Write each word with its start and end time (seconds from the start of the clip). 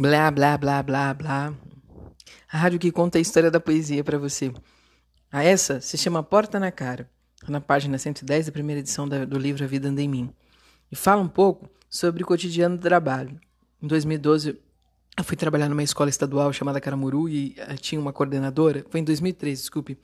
Blá, 0.00 0.30
blá, 0.30 0.56
blá, 0.56 0.82
blá, 0.82 1.12
blá. 1.12 1.54
A 2.50 2.56
rádio 2.56 2.78
que 2.78 2.90
conta 2.90 3.18
a 3.18 3.20
história 3.20 3.50
da 3.50 3.60
poesia 3.60 4.02
para 4.02 4.16
você. 4.16 4.50
A 5.30 5.44
essa 5.44 5.78
se 5.78 5.98
chama 5.98 6.22
Porta 6.22 6.58
na 6.58 6.72
Cara, 6.72 7.06
na 7.46 7.60
página 7.60 7.98
110 7.98 8.46
da 8.46 8.52
primeira 8.52 8.80
edição 8.80 9.06
do 9.06 9.38
livro 9.38 9.62
A 9.62 9.66
Vida 9.66 9.90
Anda 9.90 10.00
em 10.00 10.08
Mim. 10.08 10.30
E 10.90 10.96
fala 10.96 11.20
um 11.20 11.28
pouco 11.28 11.68
sobre 11.90 12.22
o 12.22 12.26
cotidiano 12.26 12.78
do 12.78 12.82
trabalho. 12.82 13.38
Em 13.82 13.86
2012, 13.86 14.58
eu 15.18 15.22
fui 15.22 15.36
trabalhar 15.36 15.68
numa 15.68 15.82
escola 15.82 16.08
estadual 16.08 16.50
chamada 16.50 16.80
Caramuru 16.80 17.28
e 17.28 17.54
eh, 17.58 17.74
tinha 17.74 18.00
uma 18.00 18.10
coordenadora, 18.10 18.86
foi 18.88 19.00
em 19.00 19.04
2003, 19.04 19.60
desculpe, 19.60 19.98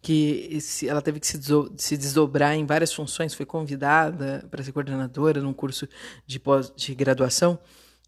que 0.00 0.48
esse, 0.52 0.88
ela 0.88 1.02
teve 1.02 1.20
que 1.20 1.26
se, 1.26 1.38
se 1.76 1.98
desdobrar 1.98 2.54
em 2.54 2.64
várias 2.64 2.94
funções, 2.94 3.34
foi 3.34 3.44
convidada 3.44 4.42
para 4.50 4.64
ser 4.64 4.72
coordenadora 4.72 5.42
num 5.42 5.52
curso 5.52 5.86
de, 6.26 6.40
pós, 6.40 6.72
de 6.74 6.94
graduação 6.94 7.58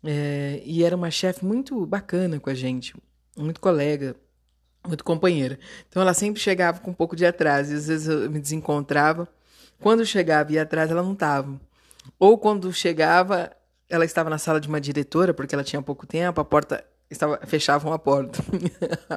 é, 0.07 0.63
e 0.65 0.85
era 0.85 0.95
uma 0.95 1.11
chefe 1.11 1.45
muito 1.45 1.85
bacana 1.87 2.39
com 2.39 2.49
a 2.49 2.55
gente, 2.55 2.95
muito 3.37 3.61
colega, 3.61 4.17
muito 4.87 5.05
companheira. 5.05 5.59
Então 5.89 6.01
ela 6.03 6.15
sempre 6.15 6.41
chegava 6.41 6.81
com 6.81 6.91
um 6.91 6.95
pouco 6.95 7.17
de 7.17 7.27
atraso, 7.27 7.73
e 7.73 7.77
às 7.77 7.87
vezes 7.89 8.09
eu 8.09 8.31
me 8.31 8.39
desencontrava. 8.39 9.29
Quando 9.81 10.07
chegava 10.07 10.51
e 10.53 10.55
ia 10.55 10.63
atrás, 10.63 10.91
ela 10.91 11.03
não 11.03 11.13
estava. 11.13 11.61
Ou 12.19 12.39
quando 12.39 12.73
chegava, 12.73 13.51
ela 13.89 14.05
estava 14.05 14.31
na 14.31 14.39
sala 14.39 14.61
de 14.61 14.69
uma 14.69 14.81
diretora, 14.81 15.35
porque 15.35 15.55
ela 15.55 15.65
tinha 15.65 15.83
pouco 15.83 16.07
tempo, 16.07 16.41
a 16.41 16.45
porta 16.45 16.85
estava 17.11 17.39
fechavam 17.47 17.93
a 17.93 17.99
porta. 17.99 18.39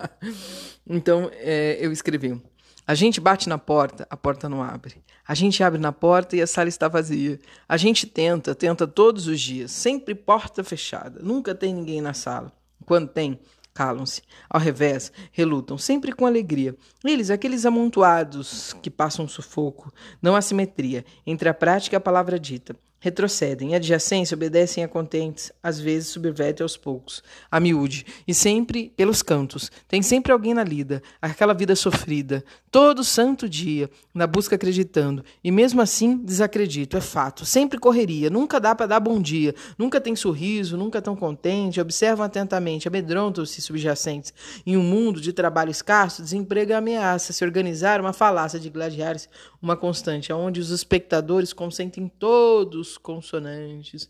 então 0.88 1.30
é, 1.34 1.78
eu 1.80 1.92
escrevi: 1.92 2.42
a 2.90 2.96
gente 2.96 3.22
bate 3.22 3.48
na 3.48 3.60
porta, 3.60 4.08
a 4.10 4.18
porta 4.18 4.50
não 4.50 4.64
abre. 4.64 5.04
A 5.28 5.36
gente 5.36 5.62
abre 5.62 5.80
na 5.80 5.92
porta 5.92 6.36
e 6.36 6.42
a 6.42 6.48
sala 6.48 6.70
está 6.70 6.88
vazia. 6.88 7.40
A 7.68 7.78
gente 7.78 8.08
tenta, 8.08 8.56
tenta 8.56 8.88
todos 8.88 9.28
os 9.28 9.40
dias, 9.40 9.70
sempre 9.70 10.16
porta 10.16 10.64
fechada. 10.64 11.20
Nunca 11.22 11.54
tem 11.54 11.72
ninguém 11.72 12.02
na 12.02 12.16
sala. 12.16 12.52
Quando 12.88 13.08
tem, 13.08 13.40
calam-se. 13.76 14.24
Ao 14.50 14.60
revés, 14.60 15.12
relutam, 15.32 15.78
sempre 15.78 16.14
com 16.14 16.26
alegria. 16.26 16.76
Eles, 17.06 17.30
aqueles 17.30 17.64
amontoados 17.64 18.74
que 18.82 18.90
passam 18.90 19.28
sufoco, 19.28 19.94
não 20.20 20.36
há 20.36 20.42
simetria 20.42 21.06
entre 21.28 21.48
a 21.48 21.54
prática 21.54 21.96
e 21.96 21.98
a 21.98 22.02
palavra 22.02 22.40
dita. 22.40 22.76
Retrocedem, 23.02 23.76
adjacência 23.76 24.36
obedecem 24.36 24.84
a 24.84 24.88
contentes, 24.88 25.54
às 25.64 25.80
vezes 25.80 26.10
subvertem 26.10 26.64
aos 26.64 26.76
poucos, 26.76 27.24
a 27.50 27.58
miúde, 27.58 28.06
e 28.28 28.34
sempre 28.34 28.92
pelos 28.96 29.22
cantos. 29.22 29.72
Tem 29.88 30.02
sempre 30.02 30.34
alguém 30.34 30.54
na 30.54 30.66
lida, 30.66 31.02
aquela 31.22 31.54
vida 31.54 31.78
sofrida, 31.78 32.44
todo 32.70 33.04
santo 33.04 33.48
dia, 33.48 33.90
na 34.14 34.28
busca 34.28 34.56
acreditando, 34.56 35.24
e 35.42 35.50
mesmo 35.50 35.82
assim 35.82 36.18
desacredito, 36.18 36.98
é 36.98 37.02
fato. 37.02 37.46
Sempre 37.46 37.80
correria, 37.80 38.30
nunca 38.30 38.60
dá 38.60 38.76
para 38.76 38.86
dar 38.86 39.00
bom 39.00 39.22
dia, 39.22 39.56
nunca 39.78 40.02
tem 40.02 40.14
sorriso, 40.14 40.76
nunca 40.76 41.02
tão 41.02 41.16
contente, 41.16 41.80
observam 41.80 42.26
atentamente, 42.26 42.88
amedrontam-se 42.88 43.62
subjacentes. 43.62 44.34
Em 44.66 44.76
um 44.76 44.84
mundo 44.84 45.22
de 45.22 45.32
trabalho 45.32 45.72
escasso, 45.72 46.22
desemprego 46.22 46.74
é 46.74 46.76
ameaça, 46.76 47.32
se 47.32 47.46
organizar 47.46 48.02
uma 48.02 48.12
falácia 48.12 48.60
de 48.60 48.70
gladiares, 48.70 49.30
uma 49.62 49.76
constante, 49.76 50.32
onde 50.32 50.60
os 50.60 50.70
espectadores 50.70 51.54
consentem 51.54 52.08
todos 52.08 52.92
os 52.92 52.98
consonantes. 52.98 54.10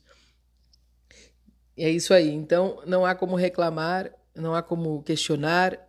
E 1.76 1.84
é 1.84 1.90
isso 1.90 2.14
aí. 2.14 2.30
Então, 2.30 2.82
não 2.86 3.06
há 3.06 3.16
como 3.16 3.36
reclamar, 3.36 4.14
não 4.36 4.54
há 4.54 4.62
como 4.62 5.02
questionar. 5.04 5.80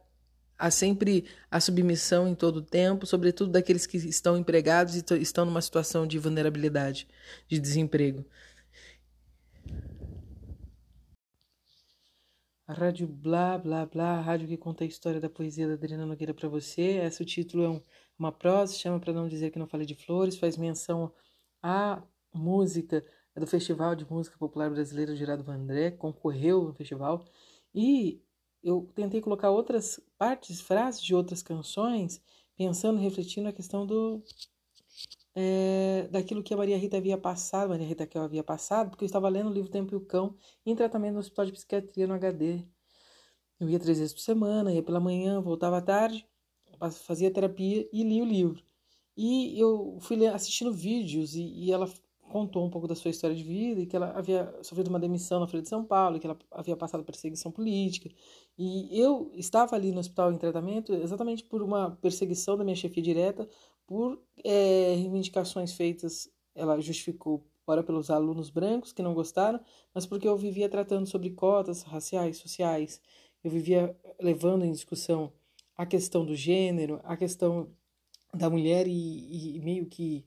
Há 0.58 0.70
sempre 0.70 1.24
a 1.50 1.58
submissão 1.58 2.28
em 2.28 2.34
todo 2.34 2.56
o 2.56 2.62
tempo, 2.62 3.06
sobretudo 3.06 3.50
daqueles 3.50 3.86
que 3.86 3.96
estão 3.96 4.36
empregados 4.36 4.94
e 4.94 5.04
estão 5.20 5.46
numa 5.46 5.62
situação 5.62 6.06
de 6.06 6.18
vulnerabilidade, 6.18 7.08
de 7.48 7.58
desemprego. 7.58 8.26
A 12.66 12.72
rádio 12.72 13.08
Blá 13.08 13.58
Blá 13.58 13.84
Blá, 13.84 14.18
a 14.18 14.20
rádio 14.20 14.46
que 14.46 14.56
conta 14.56 14.84
a 14.84 14.86
história 14.86 15.20
da 15.20 15.28
poesia 15.28 15.66
da 15.66 15.74
Adriana 15.74 16.06
Nogueira 16.06 16.32
para 16.32 16.48
você. 16.48 16.98
Esse 16.98 17.24
título 17.24 17.64
é 17.64 17.68
um, 17.70 17.82
uma 18.20 18.30
prosa, 18.32 18.74
chama 18.74 19.00
para 19.00 19.12
não 19.12 19.26
dizer 19.28 19.50
que 19.50 19.58
não 19.58 19.66
falei 19.66 19.86
de 19.86 19.94
flores, 19.94 20.36
faz 20.38 20.56
menção 20.56 21.12
a 21.62 22.02
música 22.32 23.04
do 23.34 23.46
Festival 23.46 23.94
de 23.94 24.04
Música 24.10 24.36
Popular 24.38 24.70
Brasileira 24.70 25.16
Gerardo 25.16 25.42
Vandré, 25.42 25.90
concorreu 25.90 26.64
no 26.64 26.74
festival, 26.74 27.24
e 27.74 28.22
eu 28.62 28.90
tentei 28.94 29.20
colocar 29.22 29.50
outras 29.50 30.00
partes, 30.18 30.60
frases 30.60 31.02
de 31.02 31.14
outras 31.14 31.42
canções, 31.42 32.22
pensando, 32.56 33.00
refletindo 33.00 33.48
a 33.48 33.52
questão 33.52 33.86
do 33.86 34.22
é, 35.34 36.08
daquilo 36.10 36.42
que 36.42 36.52
a 36.52 36.56
Maria 36.56 36.76
Rita 36.76 36.96
havia 36.98 37.16
passado, 37.16 37.70
Maria 37.70 37.86
Rita 37.86 38.06
que 38.06 38.18
havia 38.18 38.42
passado, 38.44 38.90
porque 38.90 39.04
eu 39.04 39.06
estava 39.06 39.28
lendo 39.28 39.48
o 39.48 39.52
livro 39.52 39.70
Tempo 39.70 39.94
e 39.94 39.96
o 39.96 40.00
Cão 40.00 40.36
em 40.66 40.74
tratamento 40.76 41.14
no 41.14 41.20
Hospital 41.20 41.46
de 41.46 41.52
Psiquiatria 41.52 42.06
no 42.06 42.14
HD. 42.14 42.64
Eu 43.58 43.68
ia 43.68 43.78
três 43.78 43.98
vezes 43.98 44.12
por 44.12 44.20
semana, 44.20 44.72
ia 44.72 44.82
pela 44.82 45.00
manhã, 45.00 45.40
voltava 45.40 45.78
à 45.78 45.82
tarde, 45.82 46.26
fazia 46.90 47.30
terapia 47.30 47.88
e 47.92 48.02
li 48.02 48.22
o 48.22 48.24
livro. 48.24 48.62
E 49.16 49.60
eu 49.60 49.98
fui 50.00 50.26
assistindo 50.26 50.72
vídeos 50.72 51.34
e, 51.34 51.42
e 51.42 51.72
ela 51.72 51.86
contou 52.30 52.64
um 52.64 52.70
pouco 52.70 52.86
da 52.86 52.94
sua 52.94 53.10
história 53.10 53.36
de 53.36 53.42
vida 53.42 53.80
e 53.80 53.86
que 53.86 53.96
ela 53.96 54.12
havia 54.12 54.54
sofrido 54.62 54.88
uma 54.88 55.00
demissão 55.00 55.40
na 55.40 55.46
Folha 55.46 55.62
de 55.62 55.68
São 55.68 55.84
Paulo, 55.84 56.18
que 56.18 56.26
ela 56.26 56.38
havia 56.50 56.76
passado 56.76 57.04
perseguição 57.04 57.50
política. 57.50 58.08
E 58.56 58.88
eu 58.98 59.30
estava 59.34 59.74
ali 59.74 59.92
no 59.92 59.98
hospital 59.98 60.32
em 60.32 60.38
tratamento 60.38 60.94
exatamente 60.94 61.44
por 61.44 61.60
uma 61.60 61.90
perseguição 62.00 62.56
da 62.56 62.64
minha 62.64 62.76
chefia 62.76 63.02
direta, 63.02 63.48
por 63.86 64.22
é, 64.44 64.94
reivindicações 64.94 65.72
feitas, 65.72 66.30
ela 66.54 66.80
justificou, 66.80 67.44
ora 67.66 67.82
pelos 67.82 68.10
alunos 68.10 68.48
brancos 68.48 68.92
que 68.92 69.02
não 69.02 69.12
gostaram, 69.12 69.60
mas 69.92 70.06
porque 70.06 70.28
eu 70.28 70.36
vivia 70.36 70.68
tratando 70.68 71.06
sobre 71.06 71.30
cotas 71.30 71.82
raciais, 71.82 72.36
sociais, 72.38 73.00
eu 73.42 73.50
vivia 73.50 73.96
levando 74.20 74.64
em 74.64 74.70
discussão 74.70 75.32
a 75.80 75.86
questão 75.86 76.26
do 76.26 76.36
gênero, 76.36 77.00
a 77.04 77.16
questão 77.16 77.74
da 78.34 78.50
mulher 78.50 78.86
e, 78.86 79.56
e 79.56 79.60
meio 79.60 79.86
que 79.86 80.26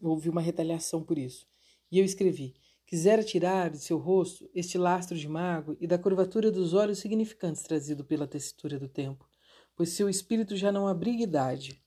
houve 0.00 0.30
uma 0.30 0.40
retaliação 0.40 1.02
por 1.02 1.18
isso. 1.18 1.46
E 1.92 1.98
eu 1.98 2.06
escrevi: 2.06 2.54
Quisera 2.86 3.22
tirar 3.22 3.68
de 3.68 3.78
seu 3.78 3.98
rosto 3.98 4.48
este 4.54 4.78
lastro 4.78 5.14
de 5.14 5.28
mago 5.28 5.76
e 5.78 5.86
da 5.86 5.98
curvatura 5.98 6.50
dos 6.50 6.72
olhos 6.72 7.00
significantes 7.00 7.62
trazido 7.62 8.02
pela 8.02 8.26
tessitura 8.26 8.78
do 8.78 8.88
tempo, 8.88 9.28
pois 9.76 9.90
seu 9.90 10.08
espírito 10.08 10.56
já 10.56 10.72
não 10.72 10.88
abriga 10.88 11.22
idade. 11.22 11.78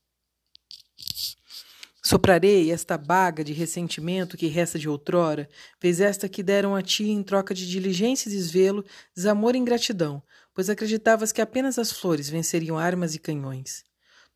Soprarei 2.00 2.70
esta 2.70 2.96
baga 2.96 3.42
de 3.42 3.52
ressentimento 3.52 4.36
que 4.36 4.46
resta 4.46 4.78
de 4.78 4.88
outrora, 4.88 5.48
fez 5.80 6.00
esta 6.00 6.28
que 6.28 6.42
deram 6.42 6.76
a 6.76 6.82
ti 6.82 7.10
em 7.10 7.22
troca 7.24 7.52
de 7.52 7.68
diligência 7.68 8.28
e 8.28 8.32
desvelo, 8.32 8.84
desamor 9.14 9.56
e 9.56 9.58
ingratidão, 9.58 10.22
pois 10.58 10.68
acreditavas 10.68 11.30
que 11.30 11.40
apenas 11.40 11.78
as 11.78 11.92
flores 11.92 12.28
venceriam 12.28 12.76
armas 12.76 13.14
e 13.14 13.20
canhões. 13.20 13.84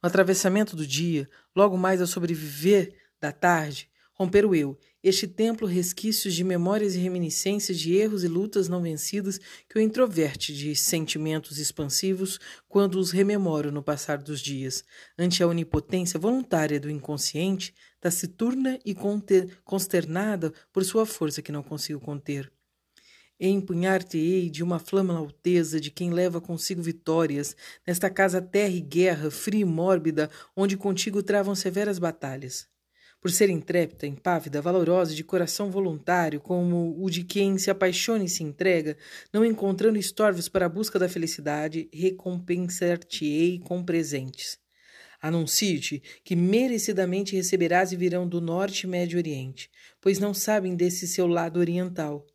No 0.01 0.07
atravessamento 0.07 0.77
do 0.77 0.87
dia, 0.87 1.29
logo 1.53 1.77
mais 1.77 2.01
ao 2.01 2.07
sobreviver 2.07 2.95
da 3.21 3.33
tarde, 3.33 3.91
romper 4.15 4.47
o 4.47 4.55
eu, 4.55 4.79
este 5.03 5.27
templo 5.27 5.67
resquícios 5.67 6.33
de 6.33 6.45
memórias 6.45 6.95
e 6.95 7.01
reminiscências 7.01 7.77
de 7.77 7.97
erros 7.97 8.23
e 8.23 8.29
lutas 8.29 8.69
não 8.69 8.81
vencidas 8.81 9.41
que 9.69 9.77
o 9.77 9.81
introverte 9.81 10.55
de 10.55 10.77
sentimentos 10.77 11.59
expansivos 11.59 12.39
quando 12.69 13.01
os 13.01 13.11
rememoro 13.11 13.73
no 13.73 13.83
passar 13.83 14.19
dos 14.19 14.41
dias, 14.41 14.85
ante 15.19 15.43
a 15.43 15.49
onipotência 15.49 16.21
voluntária 16.21 16.79
do 16.79 16.89
inconsciente, 16.89 17.75
taciturna 18.01 18.79
e 18.85 18.95
consternada 19.65 20.53
por 20.73 20.85
sua 20.85 21.05
força 21.05 21.43
que 21.43 21.51
não 21.51 21.65
consigo 21.65 21.99
conter. 21.99 22.49
Empunhar-te-ei 23.45 24.49
de 24.49 24.63
uma 24.63 24.79
flama 24.79 25.17
alteza 25.19 25.81
de 25.81 25.91
quem 25.91 26.11
leva 26.13 26.41
consigo 26.41 26.81
vitórias, 26.81 27.57
nesta 27.85 28.09
casa 28.09 28.41
terra 28.41 28.73
e 28.73 28.81
guerra, 28.81 29.33
fria 29.33 29.63
e 29.63 29.65
mórbida, 29.65 30.31
onde 30.57 30.77
contigo 30.77 31.23
travam 31.25 31.53
severas 31.55 31.99
batalhas 31.99 32.71
por 33.21 33.31
ser 33.31 33.49
intrépida, 33.51 34.05
impávida, 34.05 34.61
valorosa, 34.61 35.15
de 35.15 35.23
coração 35.23 35.71
voluntário, 35.71 36.41
como 36.41 37.01
o 37.01 37.09
de 37.09 37.23
quem 37.23 37.57
se 37.57 37.71
apaixona 37.71 38.25
e 38.25 38.29
se 38.29 38.43
entrega, 38.43 38.97
não 39.33 39.45
encontrando 39.45 39.97
estorvos 39.97 40.49
para 40.49 40.67
a 40.67 40.69
busca 40.69 40.99
da 40.99 41.09
felicidade, 41.09 41.89
recompensar-te-ei 41.93 43.61
com 43.61 43.85
presentes. 43.85 44.59
Anuncio-te 45.21 46.03
que 46.25 46.35
merecidamente 46.35 47.37
receberás 47.37 47.93
e 47.93 47.97
virão 47.97 48.27
do 48.27 48.41
norte 48.41 48.83
e 48.83 48.87
médio 48.89 49.19
oriente, 49.19 49.71
pois 50.01 50.19
não 50.19 50.35
sabem 50.35 50.75
desse 50.75 51.07
seu 51.07 51.29
lado 51.29 51.61
oriental. 51.61 52.27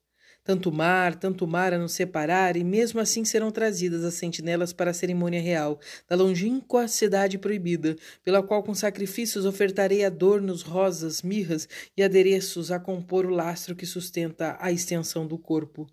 Tanto 0.48 0.72
mar, 0.72 1.14
tanto 1.16 1.46
mar 1.46 1.74
a 1.74 1.78
nos 1.78 1.92
separar, 1.92 2.56
e 2.56 2.64
mesmo 2.64 3.02
assim 3.02 3.26
serão 3.26 3.52
trazidas 3.52 4.06
as 4.06 4.14
sentinelas 4.14 4.72
para 4.72 4.92
a 4.92 4.94
cerimônia 4.94 5.42
real, 5.42 5.78
da 6.08 6.16
longínqua 6.16 6.88
cidade 6.88 7.38
proibida, 7.38 7.98
pela 8.24 8.42
qual 8.42 8.64
com 8.64 8.74
sacrifícios 8.74 9.44
ofertarei 9.44 10.06
adornos, 10.06 10.62
rosas, 10.62 11.22
mirras 11.22 11.68
e 11.98 12.02
adereços 12.02 12.72
a 12.72 12.80
compor 12.80 13.26
o 13.26 13.30
lastro 13.30 13.76
que 13.76 13.86
sustenta 13.86 14.56
a 14.62 14.72
extensão 14.72 15.28
do 15.28 15.38
corpo. 15.38 15.86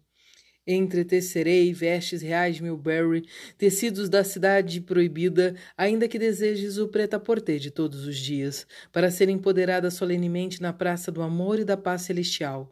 Entretecerei 0.65 1.73
vestes 1.73 2.23
reais 2.23 2.55
de 2.55 2.62
Milbury, 2.62 3.25
tecidos 3.59 4.09
da 4.09 4.23
cidade 4.23 4.81
proibida, 4.81 5.56
ainda 5.77 6.06
que 6.06 6.17
desejes 6.17 6.79
o 6.79 6.87
preta-porter 6.87 7.59
de 7.59 7.73
todos 7.73 8.06
os 8.06 8.17
dias, 8.17 8.69
para 8.93 9.11
ser 9.11 9.29
empoderada 9.29 9.91
solenemente 9.91 10.62
na 10.62 10.73
praça 10.73 11.11
do 11.11 11.23
amor 11.23 11.59
e 11.59 11.65
da 11.65 11.77
paz 11.77 12.03
celestial. 12.03 12.71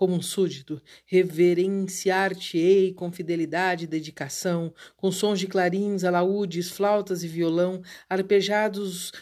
Como 0.00 0.14
um 0.14 0.22
súdito, 0.22 0.80
reverenciar-te-ei 1.04 2.94
com 2.94 3.12
fidelidade 3.12 3.84
e 3.84 3.86
dedicação, 3.86 4.72
com 4.96 5.12
sons 5.12 5.38
de 5.38 5.46
clarins, 5.46 6.04
alaúdes, 6.04 6.70
flautas 6.70 7.22
e 7.22 7.28
violão, 7.28 7.82
arpejados 8.08 9.12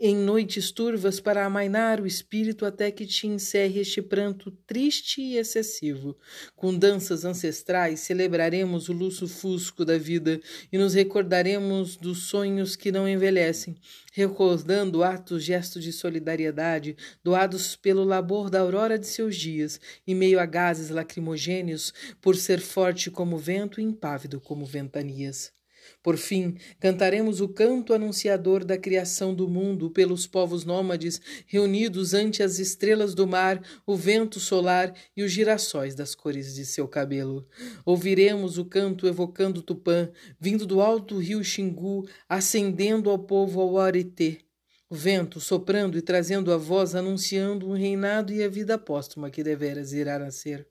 em 0.00 0.16
noites 0.16 0.70
turvas 0.70 1.20
para 1.20 1.44
amainar 1.44 2.00
o 2.00 2.06
espírito 2.06 2.64
até 2.64 2.90
que 2.90 3.04
te 3.04 3.26
encerre 3.26 3.80
este 3.80 4.00
pranto 4.00 4.50
triste 4.66 5.20
e 5.20 5.36
excessivo. 5.36 6.16
Com 6.56 6.74
danças 6.74 7.24
ancestrais 7.24 8.00
celebraremos 8.00 8.88
o 8.88 8.92
luxo 8.92 9.28
fusco 9.28 9.84
da 9.84 9.98
vida 9.98 10.40
e 10.72 10.78
nos 10.78 10.94
recordaremos 10.94 11.96
dos 11.96 12.28
sonhos 12.28 12.76
que 12.76 12.90
não 12.90 13.06
envelhecem, 13.06 13.76
recordando 14.12 15.02
atos 15.02 15.44
gestos 15.44 15.84
de 15.84 15.92
solidariedade 15.92 16.96
doados 17.22 17.76
pelo 17.76 18.04
labor 18.04 18.48
da 18.48 18.60
aurora 18.60 18.98
de 18.98 19.06
seus 19.06 19.36
dias, 19.36 19.78
em 20.06 20.14
meio 20.14 20.40
a 20.40 20.46
gases 20.46 20.88
lacrimogêneos, 20.88 21.92
por 22.22 22.36
ser 22.36 22.60
forte 22.60 23.10
como 23.10 23.36
vento 23.36 23.80
e 23.80 23.84
impávido 23.84 24.40
como 24.40 24.64
ventanias. 24.64 25.57
Por 26.08 26.16
fim, 26.16 26.56
cantaremos 26.80 27.42
o 27.42 27.48
canto 27.50 27.92
anunciador 27.92 28.64
da 28.64 28.78
criação 28.78 29.34
do 29.34 29.46
mundo 29.46 29.90
pelos 29.90 30.26
povos 30.26 30.64
nômades 30.64 31.20
reunidos 31.46 32.14
ante 32.14 32.42
as 32.42 32.58
estrelas 32.58 33.12
do 33.14 33.26
mar, 33.26 33.62
o 33.86 33.94
vento 33.94 34.40
solar 34.40 34.94
e 35.14 35.22
os 35.22 35.30
girassóis 35.30 35.94
das 35.94 36.14
cores 36.14 36.54
de 36.54 36.64
seu 36.64 36.88
cabelo. 36.88 37.46
Ouviremos 37.84 38.56
o 38.56 38.64
canto 38.64 39.06
evocando 39.06 39.60
Tupã, 39.60 40.08
vindo 40.40 40.64
do 40.64 40.80
alto 40.80 41.18
rio 41.18 41.44
Xingu, 41.44 42.08
ascendendo 42.26 43.10
ao 43.10 43.18
povo 43.18 43.60
ao 43.60 43.76
Aretê. 43.76 44.38
O 44.88 44.94
vento 44.94 45.38
soprando 45.40 45.98
e 45.98 46.00
trazendo 46.00 46.50
a 46.54 46.56
voz 46.56 46.94
anunciando 46.94 47.68
um 47.68 47.74
reinado 47.74 48.32
e 48.32 48.42
a 48.42 48.48
vida 48.48 48.78
póstuma 48.78 49.28
que 49.28 49.44
deveras 49.44 49.92
irá 49.92 50.18
nascer 50.18 50.66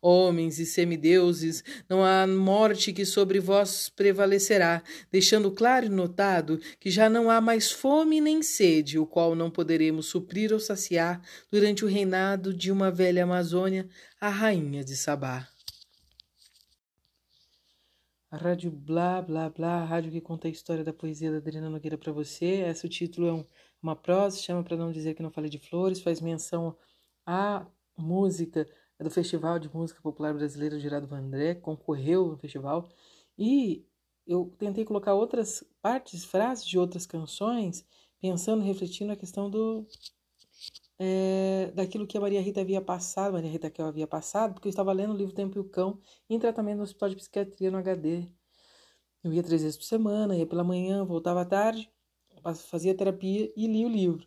homens 0.00 0.58
e 0.58 0.66
semideuses, 0.66 1.62
não 1.88 2.04
há 2.04 2.26
morte 2.26 2.92
que 2.92 3.04
sobre 3.04 3.40
vós 3.40 3.88
prevalecerá, 3.88 4.82
deixando 5.10 5.50
claro 5.50 5.86
e 5.86 5.88
notado 5.88 6.58
que 6.78 6.90
já 6.90 7.08
não 7.08 7.30
há 7.30 7.40
mais 7.40 7.70
fome 7.72 8.20
nem 8.20 8.42
sede, 8.42 8.98
o 8.98 9.06
qual 9.06 9.34
não 9.34 9.50
poderemos 9.50 10.06
suprir 10.06 10.52
ou 10.52 10.60
saciar 10.60 11.20
durante 11.50 11.84
o 11.84 11.88
reinado 11.88 12.54
de 12.54 12.70
uma 12.70 12.90
velha 12.90 13.24
Amazônia, 13.24 13.88
a 14.20 14.28
rainha 14.28 14.84
de 14.84 14.96
Sabá. 14.96 15.48
A 18.30 18.36
rádio 18.36 18.70
Blá 18.70 19.22
Blá 19.22 19.48
Blá, 19.48 19.80
a 19.80 19.84
rádio 19.84 20.12
que 20.12 20.20
conta 20.20 20.48
a 20.48 20.50
história 20.50 20.84
da 20.84 20.92
poesia 20.92 21.30
da 21.30 21.38
Adriana 21.38 21.70
Nogueira 21.70 21.96
para 21.96 22.12
você. 22.12 22.62
Esse 22.68 22.84
o 22.84 22.88
título 22.88 23.26
é 23.26 23.32
um, 23.32 23.44
uma 23.82 23.96
prosa, 23.96 24.36
chama 24.36 24.62
para 24.62 24.76
não 24.76 24.92
dizer 24.92 25.14
que 25.14 25.22
não 25.22 25.30
falei 25.30 25.48
de 25.48 25.58
flores, 25.58 26.02
faz 26.02 26.20
menção 26.20 26.76
à 27.24 27.66
música 27.96 28.68
é 28.98 29.04
do 29.04 29.10
Festival 29.10 29.58
de 29.58 29.72
Música 29.72 30.00
Popular 30.02 30.34
Brasileira 30.34 30.78
Gerardo 30.78 31.06
Vandré, 31.06 31.54
concorreu 31.54 32.28
no 32.28 32.38
festival, 32.38 32.88
e 33.38 33.86
eu 34.26 34.52
tentei 34.58 34.84
colocar 34.84 35.14
outras 35.14 35.64
partes, 35.80 36.24
frases 36.24 36.66
de 36.66 36.78
outras 36.78 37.06
canções, 37.06 37.86
pensando, 38.20 38.62
refletindo 38.62 39.12
a 39.12 39.16
questão 39.16 39.48
do 39.50 39.86
é, 40.98 41.70
daquilo 41.74 42.06
que 42.06 42.18
a 42.18 42.20
Maria 42.20 42.40
Rita 42.40 42.60
havia 42.60 42.80
passado, 42.80 43.32
Maria 43.34 43.50
Rita 43.50 43.70
que 43.70 43.80
eu 43.80 43.86
havia 43.86 44.06
passado, 44.06 44.54
porque 44.54 44.68
eu 44.68 44.70
estava 44.70 44.92
lendo 44.92 45.14
o 45.14 45.16
livro 45.16 45.34
Tempo 45.34 45.56
e 45.56 45.60
o 45.60 45.64
Cão 45.64 46.00
em 46.28 46.38
tratamento 46.38 46.78
no 46.78 46.82
Hospital 46.82 47.10
de 47.10 47.16
Psiquiatria 47.16 47.70
no 47.70 47.78
HD. 47.78 48.28
Eu 49.22 49.32
ia 49.32 49.42
três 49.42 49.62
vezes 49.62 49.76
por 49.76 49.84
semana, 49.84 50.36
ia 50.36 50.46
pela 50.46 50.64
manhã, 50.64 51.04
voltava 51.04 51.42
à 51.42 51.44
tarde, 51.44 51.90
fazia 52.70 52.94
terapia 52.94 53.52
e 53.56 53.66
lia 53.66 53.86
o 53.86 53.90
livro. 53.90 54.26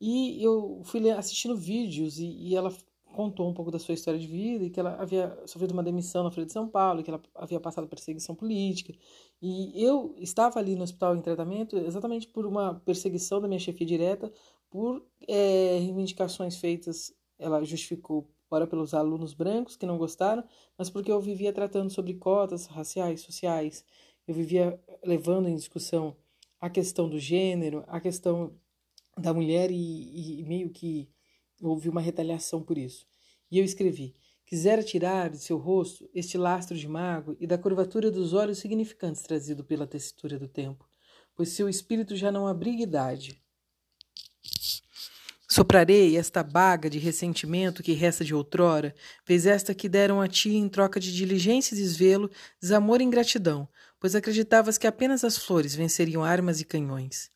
E 0.00 0.42
eu 0.42 0.82
fui 0.84 1.08
assistindo 1.10 1.56
vídeos 1.56 2.18
e, 2.18 2.26
e 2.26 2.56
ela 2.56 2.70
contou 3.12 3.48
um 3.48 3.54
pouco 3.54 3.70
da 3.70 3.78
sua 3.78 3.94
história 3.94 4.18
de 4.18 4.26
vida 4.26 4.64
e 4.64 4.70
que 4.70 4.78
ela 4.78 4.94
havia 5.00 5.36
sofrido 5.46 5.72
uma 5.72 5.82
demissão 5.82 6.22
na 6.22 6.30
Folha 6.30 6.46
de 6.46 6.52
São 6.52 6.68
Paulo, 6.68 7.02
que 7.02 7.10
ela 7.10 7.20
havia 7.34 7.58
passado 7.58 7.88
perseguição 7.88 8.34
política. 8.34 8.94
E 9.40 9.82
eu 9.82 10.14
estava 10.18 10.58
ali 10.58 10.76
no 10.76 10.82
hospital 10.82 11.16
em 11.16 11.20
tratamento 11.20 11.76
exatamente 11.76 12.28
por 12.28 12.46
uma 12.46 12.74
perseguição 12.74 13.40
da 13.40 13.48
minha 13.48 13.60
chefia 13.60 13.86
direta, 13.86 14.32
por 14.70 15.04
é, 15.26 15.78
reivindicações 15.80 16.56
feitas, 16.56 17.12
ela 17.38 17.64
justificou, 17.64 18.28
ora 18.50 18.66
pelos 18.66 18.94
alunos 18.94 19.34
brancos 19.34 19.76
que 19.76 19.86
não 19.86 19.98
gostaram, 19.98 20.44
mas 20.76 20.90
porque 20.90 21.10
eu 21.10 21.20
vivia 21.20 21.52
tratando 21.52 21.90
sobre 21.90 22.14
cotas 22.14 22.66
raciais, 22.66 23.20
sociais. 23.20 23.84
Eu 24.26 24.34
vivia 24.34 24.78
levando 25.02 25.48
em 25.48 25.56
discussão 25.56 26.16
a 26.60 26.68
questão 26.68 27.08
do 27.08 27.18
gênero, 27.18 27.84
a 27.86 28.00
questão 28.00 28.52
da 29.16 29.32
mulher 29.32 29.70
e, 29.70 30.40
e 30.40 30.44
meio 30.44 30.70
que 30.70 31.08
Houve 31.60 31.88
uma 31.88 32.00
retaliação 32.00 32.62
por 32.62 32.78
isso. 32.78 33.06
E 33.50 33.58
eu 33.58 33.64
escrevi: 33.64 34.14
Quisera 34.48 34.82
tirar 34.82 35.28
de 35.28 35.38
seu 35.38 35.58
rosto 35.58 36.08
este 36.14 36.38
lastro 36.38 36.76
de 36.76 36.88
mago 36.88 37.36
e 37.38 37.46
da 37.46 37.58
curvatura 37.58 38.10
dos 38.10 38.32
olhos 38.32 38.58
significantes 38.58 39.22
trazido 39.22 39.62
pela 39.62 39.86
textura 39.86 40.38
do 40.38 40.48
tempo, 40.48 40.88
pois 41.34 41.50
seu 41.50 41.68
espírito 41.68 42.16
já 42.16 42.32
não 42.32 42.46
abriga 42.46 42.82
idade. 42.82 43.42
Soprarei 45.50 46.16
esta 46.16 46.42
baga 46.42 46.88
de 46.88 46.98
ressentimento 46.98 47.82
que 47.82 47.92
resta 47.92 48.24
de 48.24 48.34
outrora, 48.34 48.94
vez 49.26 49.44
esta 49.44 49.74
que 49.74 49.88
deram 49.88 50.20
a 50.20 50.28
ti 50.28 50.54
em 50.54 50.68
troca 50.68 51.00
de 51.00 51.14
diligência 51.14 51.74
e 51.74 51.78
desvelo, 51.78 52.30
desamor 52.60 53.00
e 53.00 53.04
ingratidão, 53.04 53.68
pois 53.98 54.14
acreditavas 54.14 54.78
que 54.78 54.86
apenas 54.86 55.24
as 55.24 55.36
flores 55.36 55.74
venceriam 55.74 56.22
armas 56.22 56.60
e 56.60 56.64
canhões. 56.64 57.30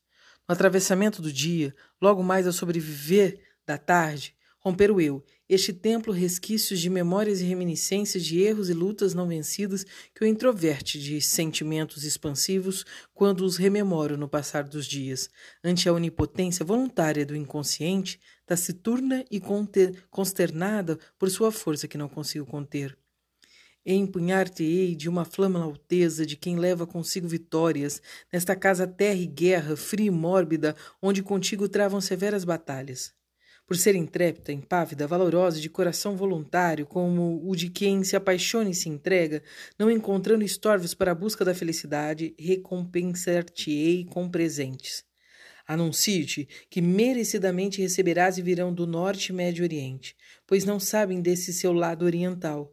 No 0.48 0.54
atravessamento 0.54 1.20
do 1.20 1.32
dia, 1.32 1.74
logo 2.00 2.22
mais 2.22 2.46
ao 2.46 2.52
sobreviver 2.52 3.40
da 3.66 3.78
tarde, 3.78 4.34
romper 4.62 4.92
o 4.92 5.00
eu, 5.00 5.24
este 5.48 5.72
templo 5.72 6.12
resquícios 6.12 6.80
de 6.80 6.88
memórias 6.88 7.40
e 7.40 7.44
reminiscências 7.44 8.24
de 8.24 8.40
erros 8.40 8.70
e 8.70 8.72
lutas 8.72 9.12
não 9.12 9.26
vencidas 9.26 9.84
que 10.14 10.24
o 10.24 10.26
introverte 10.26 11.00
de 11.00 11.20
sentimentos 11.20 12.04
expansivos 12.04 12.86
quando 13.12 13.44
os 13.44 13.56
rememoro 13.56 14.16
no 14.16 14.28
passar 14.28 14.62
dos 14.62 14.86
dias, 14.86 15.28
ante 15.62 15.88
a 15.88 15.92
onipotência 15.92 16.64
voluntária 16.64 17.26
do 17.26 17.34
inconsciente, 17.34 18.20
taciturna 18.46 19.24
e 19.30 19.42
consternada 20.10 20.98
por 21.18 21.28
sua 21.28 21.50
força 21.50 21.88
que 21.88 21.98
não 21.98 22.08
consigo 22.08 22.46
conter. 22.46 22.96
Empunhar-te-ei 23.84 24.94
de 24.94 25.08
uma 25.08 25.24
flama 25.24 25.60
alteza 25.60 26.24
de 26.24 26.36
quem 26.36 26.56
leva 26.56 26.86
consigo 26.86 27.26
vitórias, 27.26 28.00
nesta 28.32 28.54
casa 28.54 28.86
terra 28.86 29.18
e 29.18 29.26
guerra, 29.26 29.76
fria 29.76 30.06
e 30.06 30.10
mórbida, 30.10 30.76
onde 31.02 31.20
contigo 31.20 31.68
travam 31.68 32.00
severas 32.00 32.44
batalhas 32.44 33.12
por 33.72 33.76
ser 33.78 33.94
intrépida, 33.94 34.52
impávida, 34.52 35.06
valorosa 35.06 35.56
e 35.56 35.62
de 35.62 35.70
coração 35.70 36.14
voluntário, 36.14 36.84
como 36.84 37.40
o 37.42 37.56
de 37.56 37.70
quem 37.70 38.04
se 38.04 38.14
apaixona 38.14 38.68
e 38.68 38.74
se 38.74 38.90
entrega, 38.90 39.42
não 39.78 39.90
encontrando 39.90 40.44
estorvos 40.44 40.92
para 40.92 41.12
a 41.12 41.14
busca 41.14 41.42
da 41.42 41.54
felicidade, 41.54 42.34
recompensar-te-ei 42.38 44.04
com 44.04 44.28
presentes. 44.28 45.02
Anuncio-te 45.66 46.46
que 46.68 46.82
merecidamente 46.82 47.80
receberás 47.80 48.36
e 48.36 48.42
virão 48.42 48.74
do 48.74 48.86
norte 48.86 49.28
e 49.28 49.32
médio 49.32 49.64
oriente, 49.64 50.14
pois 50.46 50.66
não 50.66 50.78
sabem 50.78 51.22
desse 51.22 51.50
seu 51.50 51.72
lado 51.72 52.04
oriental. 52.04 52.70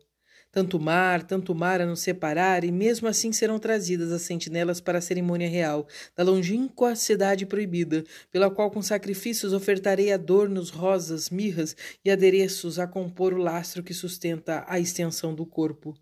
Tanto 0.51 0.79
mar, 0.79 1.21
tanto 1.21 1.53
mar 1.53 1.79
a 1.79 1.85
nos 1.85 1.99
separar, 1.99 2.63
e 2.63 2.71
mesmo 2.71 3.07
assim 3.07 3.31
serão 3.31 3.59
trazidas 3.59 4.11
as 4.11 4.23
sentinelas 4.23 4.81
para 4.81 4.97
a 4.97 5.01
cerimônia 5.01 5.47
real, 5.47 5.87
da 6.15 6.23
longínqua 6.23 6.95
cidade 6.95 7.45
proibida, 7.45 8.03
pela 8.31 8.49
qual 8.49 8.71
com 8.71 8.81
sacrifícios 8.81 9.53
ofertarei 9.53 10.11
adornos, 10.11 10.71
rosas, 10.71 11.29
mirras 11.29 11.75
e 12.03 12.09
adereços 12.09 12.79
a 12.79 12.87
compor 12.87 13.35
o 13.35 13.37
lastro 13.37 13.83
que 13.83 13.93
sustenta 13.93 14.65
a 14.67 14.79
extensão 14.79 15.35
do 15.35 15.45
corpo. 15.45 15.95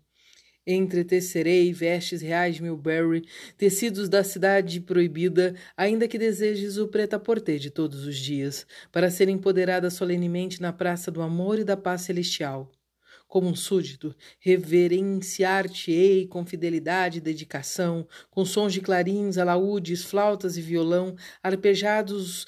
Entretecerei 0.66 1.70
vestes 1.70 2.22
reais 2.22 2.56
de 2.56 2.62
Milbury, 2.62 3.26
tecidos 3.58 4.08
da 4.08 4.24
cidade 4.24 4.80
proibida, 4.80 5.54
ainda 5.76 6.08
que 6.08 6.18
desejes 6.18 6.78
o 6.78 6.88
preta-porter 6.88 7.58
de 7.58 7.70
todos 7.70 8.06
os 8.06 8.16
dias, 8.16 8.66
para 8.90 9.10
ser 9.10 9.28
empoderada 9.28 9.90
solenemente 9.90 10.60
na 10.60 10.72
praça 10.72 11.10
do 11.10 11.20
amor 11.20 11.58
e 11.58 11.64
da 11.64 11.76
paz 11.76 12.02
celestial 12.02 12.70
como 13.28 13.46
um 13.46 13.54
súdito, 13.54 14.16
reverenciar-te-ei 14.40 16.26
com 16.26 16.46
fidelidade 16.46 17.18
e 17.18 17.20
dedicação, 17.20 18.08
com 18.30 18.44
sons 18.44 18.72
de 18.72 18.80
clarins, 18.80 19.36
alaúdes, 19.36 20.02
flautas 20.02 20.56
e 20.56 20.62
violão, 20.62 21.14
arpejados 21.42 22.46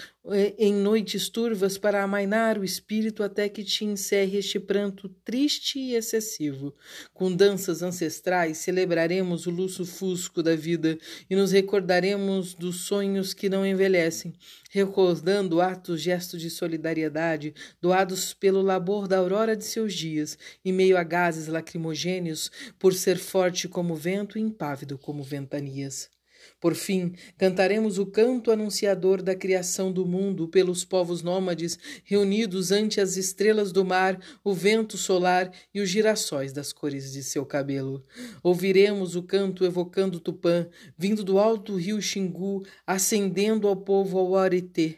em 0.59 0.75
noites 0.75 1.31
turvas 1.31 1.79
para 1.79 2.03
amainar 2.03 2.59
o 2.59 2.65
espírito 2.65 3.23
até 3.23 3.49
que 3.49 3.65
te 3.65 3.87
encerre 3.87 4.39
este 4.39 4.61
pranto 4.61 5.09
triste 5.25 5.79
e 5.79 5.95
excessivo. 5.95 6.75
Com 7.15 7.35
danças 7.35 7.83
ancestrais 7.83 8.59
celebraremos 8.59 9.47
o 9.47 9.51
luxo 9.51 9.87
fusco 9.87 10.43
da 10.43 10.55
vida 10.55 10.99
e 11.29 11.35
nos 11.35 11.53
recordaremos 11.53 12.55
dos 12.55 12.83
sonhos 12.83 13.33
que 13.33 13.49
não 13.49 13.65
envelhecem, 13.65 14.35
recordando 14.71 15.61
atos 15.61 16.03
gestos 16.03 16.41
de 16.43 16.51
solidariedade 16.51 17.55
doados 17.81 18.35
pelo 18.35 18.61
labor 18.61 19.09
da 19.09 19.17
aurora 19.17 19.57
de 19.57 19.65
seus 19.65 19.95
dias, 19.95 20.37
em 20.63 20.73
meio 20.73 20.99
a 20.99 21.03
gases 21.03 21.47
lacrimogêneos, 21.47 22.51
por 22.79 22.93
ser 22.93 23.17
forte 23.17 23.67
como 23.67 23.97
vento 23.97 24.39
e 24.39 24.43
impávido 24.43 24.99
como 24.99 25.23
ventanias. 25.23 26.20
Por 26.61 26.75
fim, 26.75 27.15
cantaremos 27.39 27.97
o 27.97 28.05
canto 28.05 28.51
anunciador 28.51 29.23
da 29.23 29.35
criação 29.35 29.91
do 29.91 30.05
mundo 30.05 30.47
pelos 30.47 30.85
povos 30.85 31.23
nômades 31.23 31.79
reunidos 32.05 32.71
ante 32.71 33.01
as 33.01 33.17
estrelas 33.17 33.73
do 33.73 33.83
mar, 33.83 34.21
o 34.45 34.53
vento 34.53 34.99
solar 34.99 35.51
e 35.73 35.81
os 35.81 35.89
girassóis 35.89 36.53
das 36.53 36.71
cores 36.71 37.13
de 37.13 37.23
seu 37.23 37.47
cabelo. 37.47 38.05
Ouviremos 38.43 39.17
o 39.17 39.23
canto 39.23 39.65
evocando 39.65 40.21
Tupã, 40.21 40.69
vindo 40.99 41.25
do 41.25 41.39
alto 41.39 41.77
rio 41.77 42.01
Xingu, 42.03 42.63
ascendendo 42.87 43.67
ao 43.67 43.77
povo 43.77 44.19
ao 44.19 44.37
Aretê. 44.37 44.97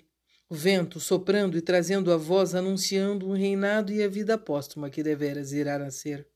O 0.51 0.57
vento 0.57 0.99
soprando 0.99 1.57
e 1.57 1.63
trazendo 1.63 2.13
a 2.13 2.17
voz 2.17 2.57
anunciando 2.57 3.29
um 3.29 3.35
reinado 3.35 3.93
e 3.93 4.03
a 4.03 4.09
vida 4.09 4.37
póstuma 4.37 4.91
que 4.91 5.03
deveras 5.03 5.53
irá 5.53 5.79
nascer 5.79 6.27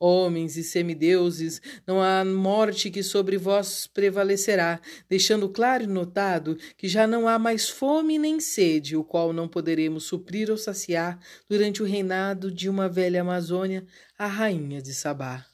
homens 0.00 0.56
e 0.56 0.64
semideuses, 0.64 1.60
não 1.86 2.02
há 2.02 2.24
morte 2.24 2.90
que 2.90 3.02
sobre 3.02 3.36
vós 3.36 3.86
prevalecerá, 3.86 4.80
deixando 5.08 5.46
claro 5.50 5.84
e 5.84 5.86
notado 5.86 6.56
que 6.78 6.88
já 6.88 7.06
não 7.06 7.28
há 7.28 7.38
mais 7.38 7.68
fome 7.68 8.18
nem 8.18 8.40
sede, 8.40 8.96
o 8.96 9.04
qual 9.04 9.34
não 9.34 9.46
poderemos 9.46 10.04
suprir 10.04 10.50
ou 10.50 10.56
saciar 10.56 11.20
durante 11.48 11.82
o 11.82 11.86
reinado 11.86 12.50
de 12.50 12.70
uma 12.70 12.88
velha 12.88 13.20
Amazônia, 13.20 13.86
a 14.18 14.26
rainha 14.26 14.80
de 14.80 14.94
Sabá. 14.94 15.44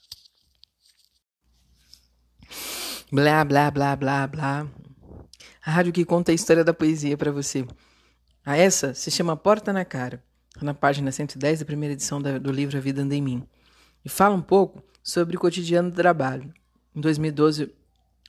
Blá, 3.10 3.44
blá, 3.44 3.70
blá, 3.70 3.96
blá, 3.96 4.26
blá. 4.28 4.70
A 5.64 5.70
rádio 5.72 5.92
que 5.92 6.04
conta 6.04 6.30
a 6.30 6.34
história 6.34 6.62
da 6.62 6.72
poesia 6.72 7.16
para 7.16 7.32
você. 7.32 7.66
A 8.44 8.56
essa 8.56 8.94
se 8.94 9.10
chama 9.10 9.36
Porta 9.36 9.72
na 9.72 9.84
Cara, 9.84 10.22
na 10.62 10.72
página 10.72 11.10
110 11.10 11.60
da 11.60 11.64
primeira 11.64 11.94
edição 11.94 12.22
do 12.22 12.52
livro 12.52 12.76
A 12.76 12.80
Vida 12.80 13.02
Anda 13.02 13.16
em 13.16 13.22
Mim 13.22 13.48
e 14.06 14.08
fala 14.08 14.36
um 14.36 14.40
pouco 14.40 14.80
sobre 15.02 15.36
o 15.36 15.40
cotidiano 15.40 15.90
do 15.90 15.96
trabalho. 15.96 16.54
Em 16.94 17.00
2012, 17.00 17.72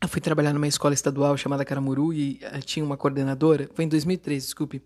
eu 0.02 0.08
fui 0.08 0.20
trabalhar 0.20 0.52
numa 0.52 0.68
escola 0.68 0.96
estadual 0.96 1.38
chamada 1.38 1.64
Caramuru 1.64 2.12
e 2.12 2.40
eh, 2.42 2.60
tinha 2.62 2.84
uma 2.84 2.98
coordenadora, 2.98 3.70
foi 3.76 3.86
em 3.86 3.88
2013, 3.88 4.44
desculpe, 4.48 4.82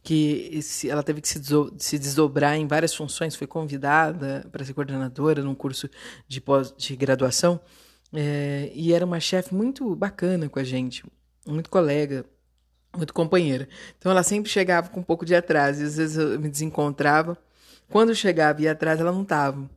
que 0.00 0.48
esse, 0.52 0.88
ela 0.88 1.02
teve 1.02 1.20
que 1.20 1.28
se, 1.28 1.40
se 1.78 1.98
desdobrar 1.98 2.54
em 2.54 2.68
várias 2.68 2.94
funções, 2.94 3.34
foi 3.34 3.48
convidada 3.48 4.46
para 4.52 4.64
ser 4.64 4.74
coordenadora 4.74 5.42
num 5.42 5.56
curso 5.56 5.90
de, 6.28 6.40
pós, 6.40 6.72
de 6.76 6.94
graduação 6.94 7.60
é, 8.12 8.70
e 8.72 8.92
era 8.92 9.04
uma 9.04 9.18
chefe 9.18 9.52
muito 9.52 9.96
bacana 9.96 10.48
com 10.48 10.60
a 10.60 10.64
gente, 10.64 11.04
muito 11.44 11.68
colega, 11.68 12.24
muito 12.96 13.12
companheira. 13.12 13.68
Então 13.98 14.12
ela 14.12 14.22
sempre 14.22 14.48
chegava 14.48 14.88
com 14.88 15.00
um 15.00 15.04
pouco 15.04 15.26
de 15.26 15.34
atraso, 15.34 15.82
e 15.82 15.84
às 15.84 15.96
vezes 15.96 16.16
eu 16.16 16.38
me 16.38 16.48
desencontrava. 16.48 17.36
Quando 17.90 18.14
chegava 18.14 18.60
e 18.60 18.64
ia 18.64 18.72
atrás, 18.72 19.00
ela 19.00 19.10
não 19.10 19.22
estava. 19.22 19.68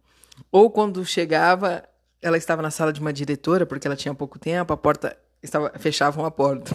Ou 0.51 0.69
quando 0.69 1.05
chegava, 1.05 1.83
ela 2.21 2.37
estava 2.37 2.61
na 2.61 2.71
sala 2.71 2.93
de 2.93 3.01
uma 3.01 3.11
diretora, 3.11 3.65
porque 3.65 3.87
ela 3.87 3.95
tinha 3.95 4.13
pouco 4.13 4.39
tempo, 4.39 4.71
a 4.71 4.77
porta 4.77 5.17
estava 5.43 5.71
fechavam 5.79 6.25
a 6.25 6.31
porta. 6.31 6.71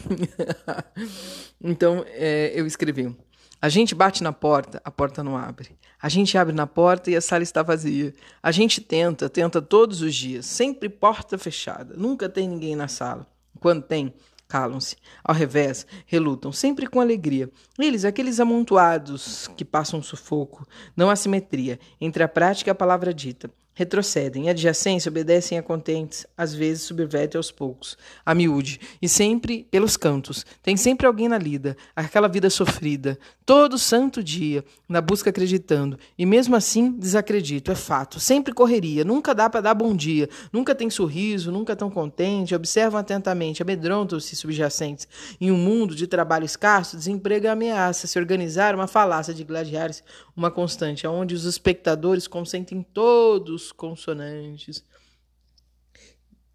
então 1.63 2.05
é, 2.09 2.53
eu 2.55 2.67
escrevi: 2.67 3.17
a 3.61 3.69
gente 3.69 3.95
bate 3.95 4.23
na 4.23 4.33
porta, 4.33 4.81
a 4.85 4.91
porta 4.91 5.23
não 5.25 5.37
abre. 5.37 5.71
A 6.01 6.09
gente 6.09 6.37
abre 6.37 6.55
na 6.55 6.67
porta 6.67 7.11
e 7.11 7.17
a 7.17 7.21
sala 7.21 7.43
está 7.43 7.63
vazia. 7.63 8.15
A 8.43 8.53
gente 8.53 8.81
tenta, 8.81 9.31
tenta 9.31 9.63
todos 9.63 10.03
os 10.03 10.15
dias, 10.15 10.47
sempre 10.47 10.89
porta 10.89 11.39
fechada. 11.39 11.95
Nunca 11.97 12.29
tem 12.29 12.49
ninguém 12.49 12.77
na 12.77 12.87
sala. 12.87 13.27
Quando 13.59 13.83
tem, 13.83 14.13
calam-se. 14.57 14.97
Ao 15.23 15.35
revés, 15.35 15.87
relutam, 16.07 16.51
sempre 16.51 16.87
com 16.87 16.99
alegria. 16.99 17.51
Eles, 17.79 18.07
aqueles 18.07 18.41
amontoados 18.41 19.49
que 19.57 19.65
passam 19.65 20.03
sufoco, 20.03 20.67
não 20.97 21.11
há 21.11 21.17
simetria 21.17 21.79
entre 22.01 22.23
a 22.23 22.29
prática 22.29 22.71
e 22.71 22.73
a 22.73 22.75
palavra 22.75 23.13
dita 23.13 23.51
retrocedem, 23.77 24.49
adjacência 24.49 25.11
obedecem 25.11 25.59
a 25.59 25.63
contentes, 25.63 26.27
às 26.35 26.55
vezes 26.55 26.85
subvertem 26.85 27.39
aos 27.39 27.51
poucos, 27.51 27.97
a 28.25 28.35
miúde, 28.35 28.81
e 29.03 29.09
sempre 29.09 29.69
pelos 29.71 29.99
cantos. 29.99 30.47
Tem 30.63 30.79
sempre 30.79 31.07
alguém 31.07 31.29
na 31.29 31.37
lida, 31.37 31.77
aquela 31.95 32.27
vida 32.27 32.49
sofrida, 32.49 33.19
todo 33.45 33.79
santo 33.79 34.25
dia, 34.25 34.65
na 34.89 35.03
busca 35.03 35.29
acreditando, 35.29 35.99
e 36.17 36.25
mesmo 36.25 36.57
assim 36.57 36.91
desacredito, 36.91 37.71
é 37.71 37.75
fato, 37.75 38.19
sempre 38.19 38.55
correria, 38.55 39.05
nunca 39.05 39.35
dá 39.35 39.51
para 39.51 39.61
dar 39.61 39.75
bom 39.75 39.95
dia, 39.95 40.27
nunca 40.51 40.75
tem 40.75 40.89
sorriso, 40.89 41.53
nunca 41.53 41.77
tão 41.77 41.91
contente, 41.91 42.55
observam 42.55 42.99
atentamente, 42.99 43.61
amedrontam-se 43.61 44.35
subjacentes. 44.35 45.07
Em 45.39 45.51
um 45.51 45.57
mundo 45.59 45.95
de 45.95 46.07
trabalho 46.07 46.47
escasso, 46.47 46.97
desemprego 46.97 47.49
ameaça 47.49 48.07
se 48.07 48.19
organizar 48.19 48.75
uma 48.75 48.87
falácia 48.87 49.35
de 49.35 49.45
gladiares, 49.45 50.03
uma 50.35 50.51
constante, 50.51 51.07
onde 51.07 51.35
os 51.35 51.45
espectadores 51.45 52.27
consentem 52.27 52.83
todos 52.95 53.66
consonantes. 53.73 54.85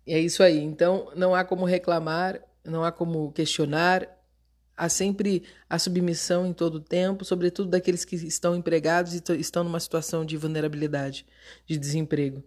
É 0.06 0.20
isso 0.20 0.44
aí. 0.44 0.60
Então, 0.60 1.12
não 1.16 1.36
há 1.36 1.44
como 1.44 1.66
reclamar, 1.66 2.42
não 2.64 2.84
há 2.84 2.92
como 2.92 3.32
questionar. 3.32 4.18
Há 4.76 4.90
sempre 4.90 5.44
a 5.70 5.78
submissão 5.78 6.46
em 6.48 6.54
todo 6.54 6.76
o 6.76 6.80
tempo, 6.80 7.24
sobretudo 7.24 7.70
daqueles 7.70 8.04
que 8.04 8.16
estão 8.16 8.56
empregados 8.56 9.14
e 9.14 9.22
estão 9.40 9.64
numa 9.64 9.80
situação 9.80 10.26
de 10.26 10.38
vulnerabilidade, 10.38 11.26
de 11.68 11.78
desemprego. 11.78 12.44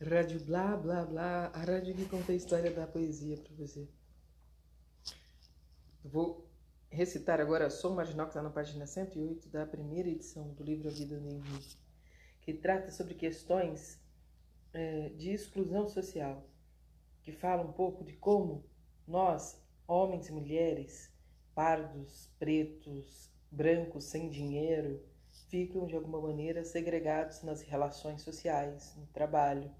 Rádio 0.00 0.40
blá 0.40 0.76
blá 0.76 1.04
blá, 1.04 1.50
a 1.54 1.64
rádio 1.64 1.94
que 1.94 2.04
conta 2.06 2.32
a 2.32 2.34
história 2.34 2.70
da 2.70 2.86
poesia 2.86 3.36
para 3.36 3.54
você. 3.54 3.86
Vou 6.02 6.46
recitar 6.94 7.40
agora 7.40 7.68
Som 7.68 7.94
Marginal, 7.94 8.26
que 8.26 8.30
está 8.30 8.42
na 8.42 8.50
página 8.50 8.86
108 8.86 9.48
da 9.48 9.66
primeira 9.66 10.08
edição 10.08 10.54
do 10.54 10.62
livro 10.62 10.88
A 10.88 10.92
Vida 10.92 11.18
no 11.18 11.28
Henrique, 11.28 11.76
que 12.40 12.54
trata 12.54 12.92
sobre 12.92 13.14
questões 13.14 14.00
é, 14.72 15.08
de 15.10 15.30
exclusão 15.30 15.88
social, 15.88 16.48
que 17.22 17.32
fala 17.32 17.62
um 17.62 17.72
pouco 17.72 18.04
de 18.04 18.12
como 18.12 18.64
nós, 19.06 19.60
homens 19.88 20.28
e 20.28 20.32
mulheres, 20.32 21.12
pardos, 21.52 22.30
pretos, 22.38 23.28
brancos, 23.50 24.04
sem 24.04 24.30
dinheiro, 24.30 25.02
ficam 25.48 25.86
de 25.86 25.96
alguma 25.96 26.20
maneira 26.20 26.64
segregados 26.64 27.42
nas 27.42 27.60
relações 27.62 28.22
sociais, 28.22 28.94
no 28.96 29.06
trabalho, 29.08 29.70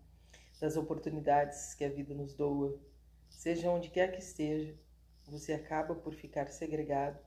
das 0.61 0.77
oportunidades 0.77 1.75
que 1.75 1.85
a 1.85 1.89
vida 1.89 2.13
nos 2.13 2.35
doa, 2.35 2.77
seja 3.29 3.71
onde 3.71 3.91
quer 3.91 4.11
que 4.13 4.19
esteja, 4.19 4.75
você 5.31 5.53
acaba 5.53 5.95
por 5.95 6.15
ficar 6.15 6.49
segregado 6.49 7.19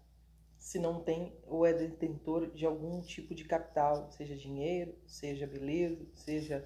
se 0.57 0.79
não 0.79 1.01
tem 1.03 1.37
ou 1.45 1.65
é 1.65 1.73
detentor 1.73 2.51
de 2.51 2.65
algum 2.65 3.01
tipo 3.01 3.33
de 3.35 3.45
capital, 3.45 4.11
seja 4.11 4.35
dinheiro, 4.35 4.97
seja 5.05 5.45
beleza, 5.45 6.05
seja 6.15 6.65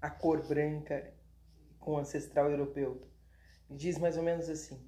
a 0.00 0.10
cor 0.10 0.46
branca 0.46 1.12
com 1.78 1.98
ancestral 1.98 2.50
europeu. 2.50 3.06
Diz 3.70 3.98
mais 3.98 4.16
ou 4.16 4.22
menos 4.22 4.48
assim: 4.48 4.80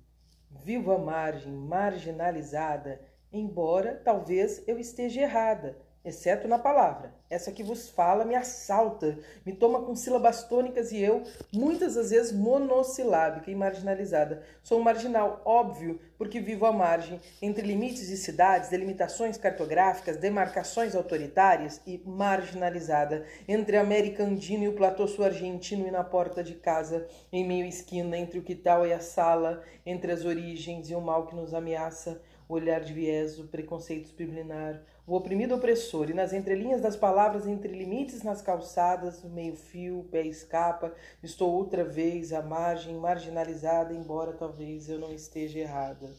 Vivo 0.50 0.92
à 0.92 0.99
margem, 0.99 1.52
marginalizada, 1.52 3.00
embora 3.30 3.97
talvez 3.97 4.66
eu 4.66 4.78
esteja 4.78 5.21
errada 5.23 5.88
exceto 6.09 6.49
na 6.49 6.59
palavra. 6.59 7.12
Essa 7.31 7.53
que 7.53 7.62
vos 7.62 7.91
fala 7.91 8.25
me 8.25 8.35
assalta, 8.35 9.19
me 9.45 9.53
toma 9.53 9.83
com 9.83 9.95
sílabas 9.95 10.45
tônicas 10.45 10.93
e 10.93 10.99
eu, 10.99 11.23
muitas 11.53 11.95
das 11.95 12.11
vezes, 12.11 12.33
monossilábica 12.33 13.50
e 13.50 13.55
marginalizada. 13.55 14.43
Sou 14.62 14.81
um 14.81 14.83
marginal, 14.83 15.43
óbvio, 15.45 16.00
porque 16.17 16.41
vivo 16.41 16.65
à 16.65 16.73
margem, 16.73 17.21
entre 17.43 17.67
limites 17.67 18.09
de 18.09 18.17
cidades, 18.17 18.71
delimitações 18.71 19.37
cartográficas, 19.37 20.17
demarcações 20.17 20.95
autoritárias 20.95 21.81
e 21.87 22.03
marginalizada, 22.05 23.27
entre 23.47 23.77
a 23.77 23.83
América 23.83 24.25
Andina 24.25 24.65
e 24.65 24.69
o 24.69 24.75
platô 24.75 25.07
sul-argentino 25.07 25.87
e 25.87 25.91
na 25.91 26.03
porta 26.03 26.43
de 26.43 26.55
casa, 26.55 27.07
em 27.31 27.47
meio 27.47 27.67
esquina, 27.67 28.17
entre 28.17 28.38
o 28.38 28.43
quital 28.43 28.87
e 28.87 28.93
a 28.93 29.00
sala, 29.00 29.62
entre 29.85 30.11
as 30.11 30.25
origens 30.25 30.88
e 30.88 30.95
o 30.95 31.00
mal 31.00 31.27
que 31.27 31.37
nos 31.37 31.53
ameaça, 31.53 32.21
o 32.49 32.55
olhar 32.55 32.81
de 32.81 32.95
viés, 32.95 33.38
o 33.38 33.47
preconceito 33.47 34.09
subliminar, 34.09 34.83
o 35.09 35.17
oprimido 35.17 35.55
opressor, 35.55 36.11
e 36.11 36.12
nas 36.12 36.35
entrelinhas 36.35 36.83
das 36.83 36.95
palavras, 36.95 37.47
entre 37.47 37.73
limites 37.73 38.23
nas 38.23 38.43
calçadas, 38.43 39.25
meio-fio, 39.25 40.07
pé 40.11 40.27
escapa, 40.27 40.93
estou 41.23 41.50
outra 41.50 41.83
vez 41.83 42.31
à 42.31 42.43
margem, 42.43 42.95
marginalizada, 42.99 43.95
embora 43.95 44.35
talvez 44.35 44.87
eu 44.91 44.99
não 44.99 45.11
esteja 45.11 45.61
errada. 45.61 46.15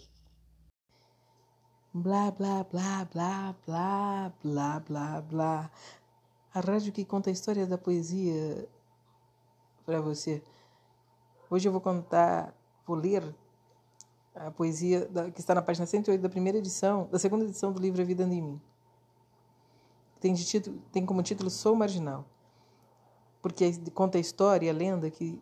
Blá, 1.94 2.32
blá, 2.32 2.64
blá, 2.64 3.08
blá, 3.14 3.56
blá, 3.64 4.34
blá, 4.42 4.80
blá, 4.80 5.22
blá. 5.22 5.72
A 6.52 6.60
rádio 6.60 6.92
que 6.92 7.06
conta 7.06 7.30
a 7.30 7.34
história 7.34 7.68
da 7.68 7.78
poesia 7.78 8.68
para 9.86 10.02
você. 10.02 10.42
Hoje 11.48 11.68
eu 11.68 11.72
vou 11.72 11.82
contar, 11.82 12.56
vou 12.88 12.98
ler 12.98 13.24
a 14.34 14.50
poesia 14.50 15.06
da, 15.06 15.30
que 15.30 15.42
está 15.42 15.54
na 15.54 15.62
página 15.62 15.86
108 15.86 16.20
da 16.20 16.30
primeira 16.30 16.58
edição, 16.58 17.08
da 17.12 17.20
segunda 17.20 17.46
edição 17.46 17.72
do 17.72 17.80
livro 17.80 18.02
A 18.02 18.06
Vida 18.06 18.24
em 18.24 18.42
Mim 18.42 18.69
tem, 20.20 20.34
título, 20.34 20.80
tem 20.92 21.06
como 21.06 21.24
título 21.24 21.50
Sou 21.50 21.76
Marginal, 21.76 22.26
porque 23.42 23.72
conta 23.94 24.18
a 24.18 24.22
história, 24.22 24.70
a 24.70 24.74
lenda 24.74 25.10
que 25.10 25.42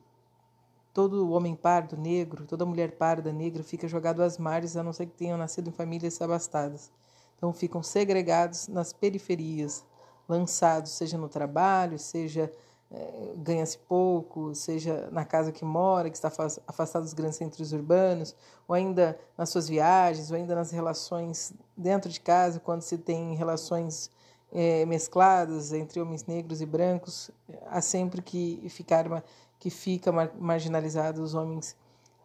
todo 0.94 1.32
homem 1.32 1.56
pardo, 1.56 1.96
negro, 1.96 2.46
toda 2.46 2.66
mulher 2.66 2.92
parda, 2.94 3.32
negra 3.32 3.64
fica 3.64 3.88
jogado 3.88 4.24
às 4.24 4.38
margens, 4.38 4.76
a 4.76 4.84
não 4.84 4.94
ser 4.94 5.06
que 5.06 5.14
tenham 5.14 5.38
nascido 5.38 5.70
em 5.70 5.72
famílias 5.72 6.22
abastadas. 6.22 6.92
Então 7.38 7.54
ficam 7.54 7.84
segregados 7.84 8.68
nas 8.68 8.94
periferias, 8.94 9.86
lançados, 10.28 10.92
seja 10.92 11.18
no 11.18 11.30
trabalho, 11.30 12.00
seja 12.00 12.52
é, 12.90 13.34
ganha-se 13.38 13.78
pouco, 13.78 14.56
seja 14.56 15.10
na 15.12 15.26
casa 15.26 15.52
que 15.52 15.66
mora, 15.66 16.10
que 16.10 16.16
está 16.16 16.32
afastado 16.66 17.04
dos 17.04 17.14
grandes 17.14 17.38
centros 17.38 17.74
urbanos, 17.74 18.36
ou 18.68 18.74
ainda 18.74 19.20
nas 19.38 19.50
suas 19.50 19.68
viagens, 19.68 20.32
ou 20.32 20.38
ainda 20.38 20.56
nas 20.56 20.72
relações 20.72 21.54
dentro 21.76 22.10
de 22.10 22.20
casa, 22.20 22.60
quando 22.60 22.82
se 22.82 22.98
tem 22.98 23.36
relações 23.36 24.10
é, 24.52 24.86
mescladas 24.86 25.74
entre 25.74 26.00
homens 26.00 26.26
negros 26.26 26.62
e 26.62 26.66
brancos, 26.66 27.32
há 27.68 27.82
sempre 27.82 28.22
que 28.22 28.66
ficar 28.70 29.24
que 29.60 29.70
fica 29.70 30.12
marginalizado 30.40 31.22
os 31.22 31.34
homens 31.34 31.76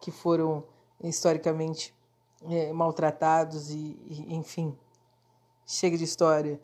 que 0.01 0.11
foram 0.11 0.63
historicamente 1.03 1.95
é, 2.49 2.73
maltratados 2.73 3.71
e, 3.71 3.97
e, 4.07 4.35
enfim, 4.35 4.77
chega 5.67 5.97
de 5.97 6.05
história. 6.05 6.61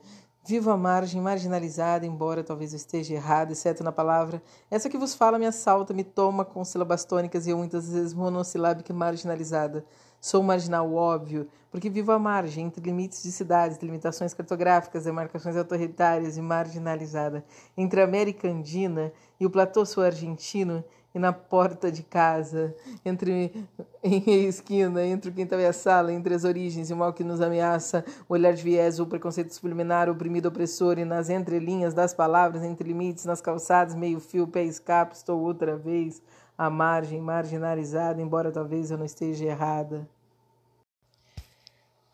Vivo 0.49 0.71
à 0.71 0.79
margem, 0.79 1.21
marginalizada, 1.21 2.07
embora 2.07 2.43
talvez 2.43 2.73
eu 2.73 2.79
esteja 2.79 3.13
errado, 3.13 3.51
exceto 3.51 3.85
na 3.85 3.93
palavra. 3.93 4.43
Essa 4.71 4.89
que 4.89 4.97
vos 4.97 5.15
fala 5.15 5.39
me 5.39 5.45
assalta, 5.45 5.93
me 5.93 6.03
toma 6.03 6.43
com 6.43 6.65
sílabas 6.65 7.05
tônicas 7.05 7.47
e 7.47 7.51
eu 7.51 7.59
muitas 7.59 7.93
vezes 7.93 8.15
monossilábica 8.15 8.91
e 8.91 8.95
marginalizada. 8.97 9.85
Sou 10.19 10.43
marginal, 10.43 10.91
óbvio, 10.95 11.47
porque 11.71 11.91
vivo 11.91 12.13
à 12.13 12.19
margem, 12.19 12.65
entre 12.65 12.83
limites 12.83 13.23
de 13.23 13.31
cidades, 13.31 13.77
limitações 13.83 14.33
cartográficas, 14.33 15.05
demarcações 15.05 15.55
autoritárias 15.55 16.39
e 16.39 16.41
marginalizada. 16.41 17.45
Entre 17.77 18.01
a 18.01 18.05
América 18.05 18.49
Andina 18.49 19.13
e 19.39 19.45
o 19.45 19.51
platô 19.51 19.85
sul-argentino, 19.85 20.83
na 21.19 21.33
porta 21.33 21.91
de 21.91 22.03
casa, 22.03 22.75
entre 23.05 23.53
em 24.03 24.47
esquina, 24.47 25.05
entre 25.05 25.31
o 25.31 25.35
quintal 25.35 25.61
e 25.61 25.67
a 25.67 25.73
sala, 25.73 26.13
entre 26.13 26.35
as 26.35 26.45
origens 26.45 26.91
e 26.91 26.93
o 26.93 26.97
mal 26.97 27.13
que 27.13 27.25
nos 27.25 27.41
ameaça, 27.41 28.05
o 28.29 28.35
olhar 28.35 28.53
de 28.53 28.63
viés, 28.63 28.99
o 28.99 29.07
preconceito 29.07 29.55
subliminar, 29.55 30.09
o 30.09 30.13
oprimido 30.13 30.47
opressor, 30.47 30.99
e 30.99 31.05
nas 31.05 31.29
entrelinhas 31.31 31.95
das 31.95 32.15
palavras, 32.15 32.63
entre 32.63 32.89
limites, 32.89 33.25
nas 33.25 33.41
calçadas, 33.41 33.95
meio 33.95 34.21
fio, 34.21 34.47
pé 34.47 34.65
escape, 34.65 35.15
estou 35.15 35.41
outra 35.41 35.77
vez 35.77 36.23
à 36.57 36.69
margem, 36.69 37.21
marginalizada, 37.21 38.21
embora 38.21 38.51
talvez 38.51 38.91
eu 38.91 38.99
não 38.99 39.07
esteja 39.07 39.45
errada. 39.45 40.09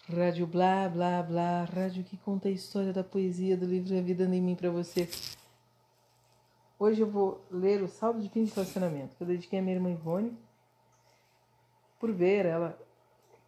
Rádio 0.07 0.47
blá 0.47 0.87
blá 0.87 1.23
blá, 1.23 1.65
rádio 1.65 2.05
que 2.05 2.19
conta 2.19 2.49
a 2.49 2.51
história 2.51 2.93
da 2.93 3.03
poesia 3.03 3.57
do 3.57 3.65
livro 3.65 3.97
A 3.97 4.03
Vida 4.03 4.25
em 4.25 4.41
Mim 4.43 4.55
para 4.55 4.71
você. 4.71 5.09
Hoje 6.76 7.02
eu 7.02 7.07
vou 7.09 7.40
ler 7.52 7.81
o 7.83 7.88
saldo 7.88 8.21
de 8.21 8.28
fim 8.28 8.43
de 8.43 8.52
relacionamento 8.52 9.14
que 9.14 9.23
eu 9.23 9.28
dediquei 9.28 9.61
à 9.61 9.62
minha 9.62 9.76
irmã 9.76 9.93
Ivone, 9.93 10.37
por 12.00 12.11
ver 12.11 12.47
ela, 12.47 12.76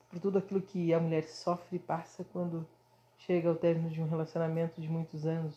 por 0.08 0.20
tudo 0.20 0.38
aquilo 0.38 0.62
que 0.62 0.94
a 0.94 1.00
mulher 1.00 1.24
sofre 1.24 1.76
e 1.76 1.80
passa 1.80 2.24
quando 2.32 2.64
chega 3.18 3.48
ao 3.48 3.56
término 3.56 3.90
de 3.90 4.00
um 4.00 4.08
relacionamento 4.08 4.80
de 4.80 4.88
muitos 4.88 5.26
anos, 5.26 5.56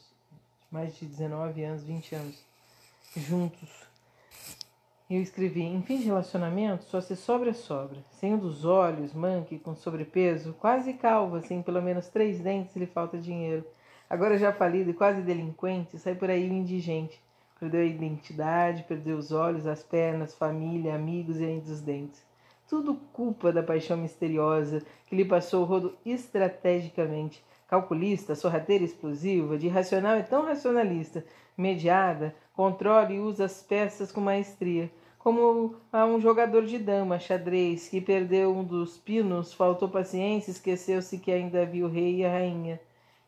mais 0.72 0.98
de 0.98 1.06
19 1.06 1.64
anos, 1.64 1.84
20 1.84 2.16
anos, 2.16 2.44
juntos. 3.16 3.70
Eu 5.08 5.22
escrevi, 5.22 5.62
em 5.62 5.84
fim 5.84 6.00
de 6.00 6.06
relacionamento, 6.06 6.86
só 6.86 7.00
se 7.00 7.16
sobra 7.16 7.54
sobra, 7.54 8.04
sem 8.10 8.34
um 8.34 8.40
dos 8.40 8.66
olhos, 8.66 9.14
manque, 9.14 9.60
com 9.60 9.76
sobrepeso, 9.76 10.54
quase 10.54 10.94
calva, 10.94 11.40
sem 11.44 11.62
pelo 11.62 11.84
menos 11.84 12.08
três 12.08 12.40
dentes, 12.40 12.76
lhe 12.76 12.88
falta 12.88 13.16
dinheiro. 13.16 13.64
Agora 14.10 14.40
já 14.40 14.52
falido 14.52 14.90
e 14.90 14.94
quase 14.94 15.22
delinquente, 15.22 16.00
sai 16.00 16.16
por 16.16 16.32
aí 16.32 16.50
indigente 16.50 17.22
Perdeu 17.60 17.82
a 17.82 17.86
identidade, 17.86 18.86
perdeu 18.88 19.18
os 19.18 19.34
olhos, 19.34 19.68
as 19.68 19.84
pernas, 19.84 20.34
família, 20.34 20.96
amigos 20.96 21.42
e 21.42 21.46
ainda 21.46 21.70
os 21.70 21.82
dentes. 21.82 22.26
Tudo 22.70 22.96
culpa 23.12 23.52
da 23.52 23.62
paixão 23.62 23.98
misteriosa 23.98 24.82
que 25.08 25.16
lhe 25.16 25.26
passou 25.26 25.64
o 25.64 25.66
rodo 25.66 25.98
estrategicamente. 26.06 27.44
Calculista, 27.68 28.34
sorrateira 28.34 28.84
explosiva, 28.84 29.58
de 29.58 29.68
racional 29.68 30.18
e 30.18 30.24
tão 30.24 30.46
racionalista, 30.46 31.26
mediada, 31.58 32.34
controla 32.54 33.12
e 33.12 33.20
usa 33.20 33.46
as 33.46 33.62
peças 33.62 34.12
com 34.12 34.22
maestria. 34.22 34.90
Como 35.18 35.76
a 35.92 36.06
um 36.06 36.22
jogador 36.22 36.66
de 36.66 36.80
dama, 36.80 37.20
xadrez, 37.20 37.90
que 37.90 38.00
perdeu 38.00 38.56
um 38.56 38.64
dos 38.64 38.98
pinos, 38.98 39.52
faltou 39.52 39.90
paciência, 39.90 40.52
esqueceu-se 40.52 41.18
que 41.18 41.32
ainda 41.32 41.62
havia 41.62 41.86
o 41.86 41.90
rei 41.90 42.18
e 42.18 42.26
a 42.26 42.32
rainha. 42.32 42.80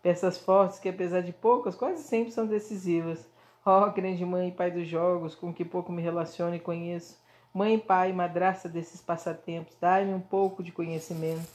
Peças 0.01 0.38
fortes 0.38 0.79
que, 0.79 0.88
apesar 0.88 1.21
de 1.21 1.33
poucas, 1.33 1.75
quase 1.75 2.01
sempre 2.03 2.31
são 2.31 2.47
decisivas. 2.47 3.29
Ó, 3.63 3.86
oh, 3.86 3.91
grande 3.91 4.25
mãe 4.25 4.50
e 4.50 4.51
pai 4.51 4.72
dos 4.72 4.88
jogos, 4.88 5.36
com 5.36 5.53
que 5.53 5.63
pouco 5.63 5.91
me 5.91 6.01
relaciono 6.01 6.55
e 6.55 6.59
conheço. 6.59 7.20
Mãe, 7.53 7.77
pai, 7.77 8.12
madraça 8.12 8.68
desses 8.68 9.01
passatempos, 9.01 9.75
dai-me 9.79 10.14
um 10.14 10.20
pouco 10.20 10.64
de 10.64 10.72
conhecimento. 10.72 11.48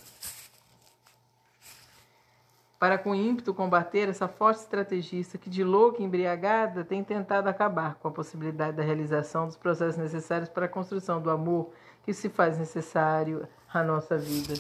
Para 2.78 2.98
com 2.98 3.14
ímpeto 3.14 3.54
combater 3.54 4.09
essa 4.09 4.28
forte 4.28 4.59
estrategista 4.59 5.38
que, 5.38 5.50
de 5.50 5.64
louca 5.64 6.00
e 6.00 6.04
embriagada, 6.04 6.85
tem 6.85 7.02
tentado 7.02 7.48
acabar 7.48 7.94
com 7.96 8.07
a 8.07 8.12
possibilidade 8.12 8.76
da 8.76 8.83
realização 8.83 9.46
dos 9.46 9.57
processos 9.57 9.96
necessários 9.96 10.48
para 10.48 10.66
a 10.66 10.68
construção 10.68 11.20
do 11.20 11.30
amor 11.30 11.72
que 12.04 12.12
se 12.12 12.28
faz 12.28 12.59
necessário 12.59 13.48
à 13.72 13.83
nossa 13.83 14.16
vida. 14.16 14.54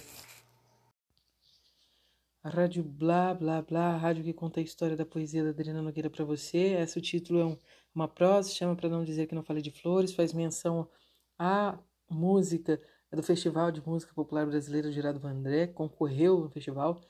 A 2.46 2.48
rádio 2.48 2.84
Blá 2.84 3.34
Blá 3.34 3.60
Blá, 3.60 3.88
a 3.88 3.96
rádio 3.96 4.22
que 4.22 4.32
conta 4.32 4.60
a 4.60 4.62
história 4.62 4.96
da 4.96 5.04
poesia 5.04 5.42
da 5.42 5.50
Adriana 5.50 5.82
Nogueira 5.82 6.08
para 6.08 6.24
você. 6.24 6.74
Esse 6.80 7.00
título 7.00 7.40
é 7.40 7.44
um, 7.44 7.58
uma 7.92 8.06
prosa, 8.06 8.50
chama 8.50 8.76
para 8.76 8.88
não 8.88 9.02
dizer 9.04 9.26
que 9.26 9.34
não 9.34 9.42
falei 9.42 9.60
de 9.60 9.72
flores, 9.72 10.14
faz 10.14 10.32
menção 10.32 10.88
à 11.36 11.76
música 12.08 12.80
do 13.12 13.20
Festival 13.20 13.72
de 13.72 13.84
Música 13.84 14.14
Popular 14.14 14.46
Brasileira 14.46 14.92
Gerado 14.92 15.18
Vandré, 15.18 15.66
concorreu 15.66 16.38
no 16.38 16.48
festival. 16.48 17.00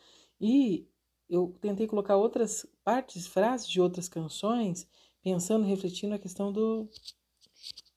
E 0.40 0.88
eu 1.28 1.54
tentei 1.60 1.86
colocar 1.86 2.16
outras 2.16 2.66
partes, 2.82 3.26
frases 3.26 3.68
de 3.68 3.78
outras 3.78 4.08
canções, 4.08 4.88
pensando, 5.22 5.66
refletindo 5.66 6.14
a 6.14 6.18
questão 6.18 6.50
do 6.50 6.88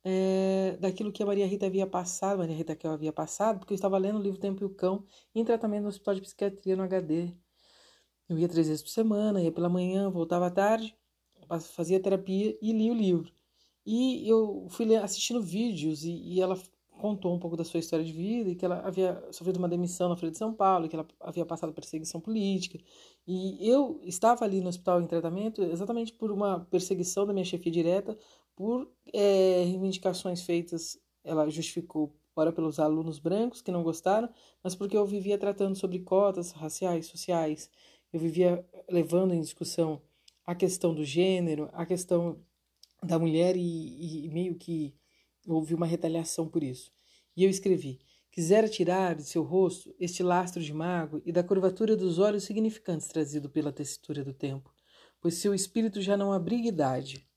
é, 0.03 0.77
daquilo 0.79 1.11
que 1.11 1.21
a 1.21 1.25
Maria 1.25 1.45
Rita 1.47 1.65
havia 1.65 1.85
passado, 1.87 2.39
Maria 2.39 2.55
Rita 2.55 2.75
que 2.75 2.87
eu 2.87 2.91
havia 2.91 3.11
passado, 3.11 3.59
porque 3.59 3.73
eu 3.73 3.75
estava 3.75 3.97
lendo 3.97 4.19
o 4.19 4.21
livro 4.21 4.39
Tempo 4.39 4.63
e 4.63 4.65
o 4.65 4.69
Cão 4.69 5.05
em 5.35 5.43
tratamento 5.43 5.83
no 5.83 5.89
Hospital 5.89 6.15
de 6.15 6.21
Psiquiatria 6.21 6.75
no 6.75 6.83
HD. 6.83 7.33
Eu 8.27 8.37
ia 8.37 8.47
três 8.47 8.67
vezes 8.67 8.83
por 8.83 8.89
semana, 8.89 9.41
ia 9.41 9.51
pela 9.51 9.69
manhã, 9.69 10.09
voltava 10.09 10.47
à 10.47 10.51
tarde, 10.51 10.95
fazia 11.75 11.99
terapia 11.99 12.57
e 12.61 12.71
lia 12.71 12.91
o 12.91 12.95
livro. 12.95 13.31
E 13.85 14.29
eu 14.29 14.67
fui 14.69 14.95
assistindo 14.95 15.41
vídeos 15.41 16.03
e, 16.03 16.11
e 16.11 16.41
ela 16.41 16.55
contou 16.99 17.33
um 17.33 17.39
pouco 17.39 17.55
da 17.57 17.63
sua 17.63 17.79
história 17.79 18.05
de 18.05 18.11
vida 18.11 18.49
e 18.49 18.55
que 18.55 18.65
ela 18.65 18.81
havia 18.81 19.23
sofrido 19.31 19.57
uma 19.57 19.69
demissão 19.69 20.09
na 20.09 20.17
Folha 20.17 20.31
de 20.31 20.37
São 20.37 20.53
Paulo, 20.53 20.87
que 20.87 20.95
ela 20.95 21.07
havia 21.21 21.45
passado 21.45 21.73
perseguição 21.73 22.19
política. 22.19 22.77
E 23.25 23.57
eu 23.67 23.99
estava 24.03 24.43
ali 24.45 24.61
no 24.61 24.69
hospital 24.69 25.01
em 25.01 25.07
tratamento 25.07 25.63
exatamente 25.63 26.13
por 26.13 26.31
uma 26.31 26.59
perseguição 26.65 27.25
da 27.25 27.33
minha 27.33 27.45
chefia 27.45 27.71
direta, 27.71 28.17
por 28.59 28.91
é, 29.13 29.63
reivindicações 29.63 30.41
feitas, 30.41 30.99
ela 31.23 31.49
justificou, 31.49 32.13
ora 32.35 32.51
pelos 32.51 32.77
alunos 32.77 33.17
brancos 33.17 33.61
que 33.61 33.71
não 33.71 33.81
gostaram, 33.81 34.29
mas 34.61 34.75
porque 34.75 34.97
eu 34.97 35.05
vivia 35.05 35.37
tratando 35.37 35.77
sobre 35.77 35.99
cotas 35.99 36.51
raciais, 36.51 37.05
sociais, 37.05 37.71
eu 38.11 38.19
vivia 38.19 38.67
levando 38.89 39.33
em 39.33 39.39
discussão 39.39 40.01
a 40.45 40.53
questão 40.53 40.93
do 40.93 41.05
gênero, 41.05 41.69
a 41.71 41.85
questão 41.85 42.43
da 43.01 43.17
mulher 43.17 43.55
e, 43.55 44.25
e 44.25 44.29
meio 44.29 44.55
que 44.55 44.93
houve 45.47 45.73
uma 45.73 45.85
retaliação 45.85 46.45
por 46.45 46.61
isso. 46.61 46.91
E 47.37 47.45
eu 47.45 47.49
escrevi: 47.49 48.01
quisera 48.29 48.67
tirar 48.67 49.15
de 49.15 49.23
seu 49.23 49.41
rosto 49.41 49.95
este 49.97 50.21
lastro 50.21 50.61
de 50.61 50.73
mago 50.73 51.21
e 51.23 51.31
da 51.31 51.45
curvatura 51.45 51.95
dos 51.95 52.19
olhos 52.19 52.43
significantes 52.43 53.07
trazido 53.07 53.49
pela 53.49 53.71
tessitura 53.71 54.21
do 54.21 54.33
tempo, 54.33 54.69
pois 55.21 55.35
seu 55.35 55.53
espírito 55.53 56.01
já 56.01 56.17
não 56.17 56.33
abriga 56.33 56.67
idade, 56.67 57.28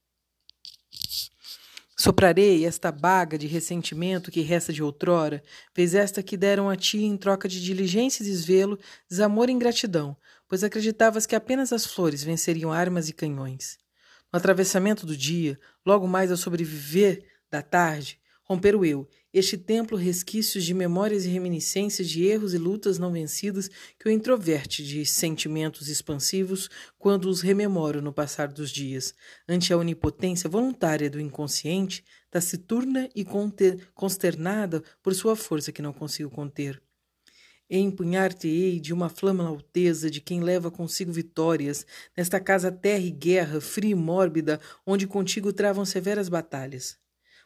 Soprarei 2.03 2.67
esta 2.67 2.91
baga 2.91 3.39
de 3.39 3.47
ressentimento 3.47 4.33
que 4.33 4.41
resta 4.41 4.73
de 4.73 4.83
outrora, 4.83 5.41
fez 5.73 5.95
esta 5.95 6.21
que 6.21 6.37
deram 6.37 6.69
a 6.69 6.75
ti 6.75 7.05
em 7.05 7.17
troca 7.17 7.49
de 7.49 7.63
diligência 7.63 8.25
e 8.25 8.27
desvelo, 8.27 8.77
desamor 9.09 9.49
e 9.49 9.53
ingratidão, 9.53 10.17
pois 10.49 10.65
acreditavas 10.65 11.27
que 11.27 11.37
apenas 11.37 11.73
as 11.73 11.87
flores 11.87 12.25
venceriam 12.25 12.73
armas 12.73 13.09
e 13.09 13.13
canhões. 13.13 13.79
No 14.33 14.37
atravessamento 14.37 15.07
do 15.07 15.17
dia, 15.17 15.57
logo 15.87 16.09
mais 16.09 16.33
ao 16.33 16.37
sobreviver 16.37 17.25
da 17.49 17.63
tarde, 17.63 18.19
romper 18.53 18.77
o 18.77 18.85
eu. 18.85 19.09
Este 19.33 19.57
templo 19.57 19.97
resquícios 19.97 20.63
de 20.63 20.75
memórias 20.75 21.25
e 21.25 21.29
reminiscências 21.31 22.07
de 22.07 22.27
erros 22.27 22.53
e 22.53 22.59
lutas 22.59 22.99
não 22.99 23.11
vencidas 23.11 23.71
que 23.99 24.07
o 24.07 24.11
introverte 24.11 24.85
de 24.85 25.07
sentimentos 25.07 25.89
expansivos 25.89 26.69
quando 26.99 27.31
os 27.31 27.41
rememoro 27.41 28.03
no 28.03 28.13
passar 28.13 28.49
dos 28.49 28.71
dias, 28.71 29.15
ante 29.49 29.73
a 29.73 29.79
onipotência 29.79 30.51
voluntária 30.51 31.09
do 31.09 31.19
inconsciente, 31.19 32.05
taciturna 32.31 33.09
e 33.17 33.25
consternada 33.95 34.83
por 35.03 35.15
sua 35.15 35.35
força 35.35 35.73
que 35.73 35.81
não 35.81 35.95
consigo 35.95 36.29
conter. 36.29 36.83
Empunhar-te-ei 37.71 38.79
de 38.79 38.93
uma 38.93 39.09
flama 39.09 39.49
alteza 39.49 40.11
de 40.11 40.21
quem 40.21 40.43
leva 40.43 40.71
consigo 40.71 41.11
vitórias, 41.11 41.87
nesta 42.15 42.39
casa 42.39 42.71
terra 42.71 43.03
e 43.03 43.11
guerra, 43.11 43.63
fria 43.63 43.93
e 43.93 43.95
mórbida, 43.95 44.61
onde 44.87 45.07
contigo 45.07 45.55
travam 45.55 45.87
severas 45.87 46.29
batalhas 46.29 47.01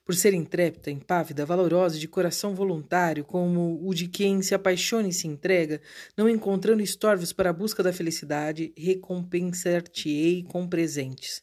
por 0.07 0.15
ser 0.15 0.33
intrépida, 0.33 0.89
impávida, 0.89 1.45
valorosa, 1.45 1.99
de 1.99 2.07
coração 2.07 2.55
voluntário, 2.55 3.25
como 3.25 3.85
o 3.85 3.93
de 3.93 4.07
quem 4.07 4.41
se 4.41 4.55
apaixona 4.55 5.09
e 5.09 5.13
se 5.13 5.27
entrega, 5.27 5.81
não 6.17 6.29
encontrando 6.29 6.81
estorvos 6.81 7.33
para 7.33 7.51
a 7.51 7.53
busca 7.53 7.83
da 7.83 7.93
felicidade, 7.93 8.73
recompensar-te-ei 8.79 10.45
com 10.45 10.69
presentes. 10.69 11.43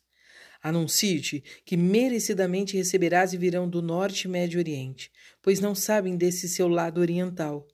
Anuncio-te 0.62 1.43
que 1.65 1.76
merecidamente 1.76 2.78
receberás 2.78 3.34
e 3.34 3.38
virão 3.38 3.67
do 3.67 3.82
norte 3.82 4.23
e 4.23 4.28
médio 4.30 4.60
oriente, 4.60 5.12
pois 5.41 5.60
não 5.60 5.76
sabem 5.76 6.15
desse 6.15 6.47
seu 6.47 6.69
lado 6.69 7.02
oriental. 7.02 7.67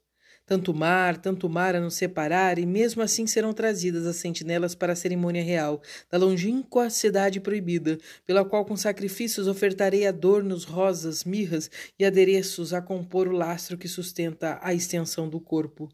Tanto 0.50 0.74
mar, 0.74 1.16
tanto 1.16 1.48
mar 1.48 1.76
a 1.76 1.80
nos 1.80 1.94
separar, 1.94 2.58
e 2.58 2.66
mesmo 2.66 3.04
assim 3.04 3.28
serão 3.28 3.54
trazidas 3.54 4.08
as 4.08 4.16
sentinelas 4.16 4.74
para 4.74 4.94
a 4.94 4.96
cerimônia 4.96 5.44
real, 5.44 5.80
da 6.10 6.18
longínqua 6.18 6.90
cidade 6.90 7.40
proibida, 7.40 8.00
pela 8.26 8.44
qual 8.44 8.66
com 8.66 8.76
sacrifícios 8.76 9.46
ofertarei 9.46 10.08
adornos, 10.08 10.64
rosas, 10.64 11.24
mirras 11.24 11.70
e 12.00 12.04
adereços 12.04 12.74
a 12.74 12.82
compor 12.82 13.28
o 13.28 13.32
lastro 13.32 13.78
que 13.78 13.88
sustenta 13.88 14.58
a 14.64 14.74
extensão 14.74 15.30
do 15.30 15.40
corpo. 15.40 15.88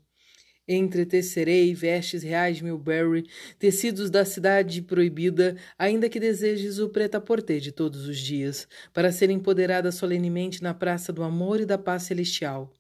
Entretecerei 0.65 1.73
vestes 1.73 2.23
reais 2.23 2.55
de 2.55 2.63
Milbury, 2.63 3.25
tecidos 3.59 4.09
da 4.09 4.23
cidade 4.23 4.81
proibida, 4.81 5.57
ainda 5.77 6.07
que 6.07 6.17
desejes 6.17 6.79
o 6.79 6.87
preta-porter 6.87 7.59
de 7.59 7.73
todos 7.73 8.07
os 8.07 8.17
dias, 8.17 8.69
para 8.93 9.11
ser 9.11 9.29
empoderada 9.29 9.91
solenemente 9.91 10.63
na 10.63 10.73
praça 10.73 11.11
do 11.11 11.23
amor 11.23 11.59
e 11.59 11.65
da 11.65 11.77
paz 11.77 12.03
celestial. 12.03 12.71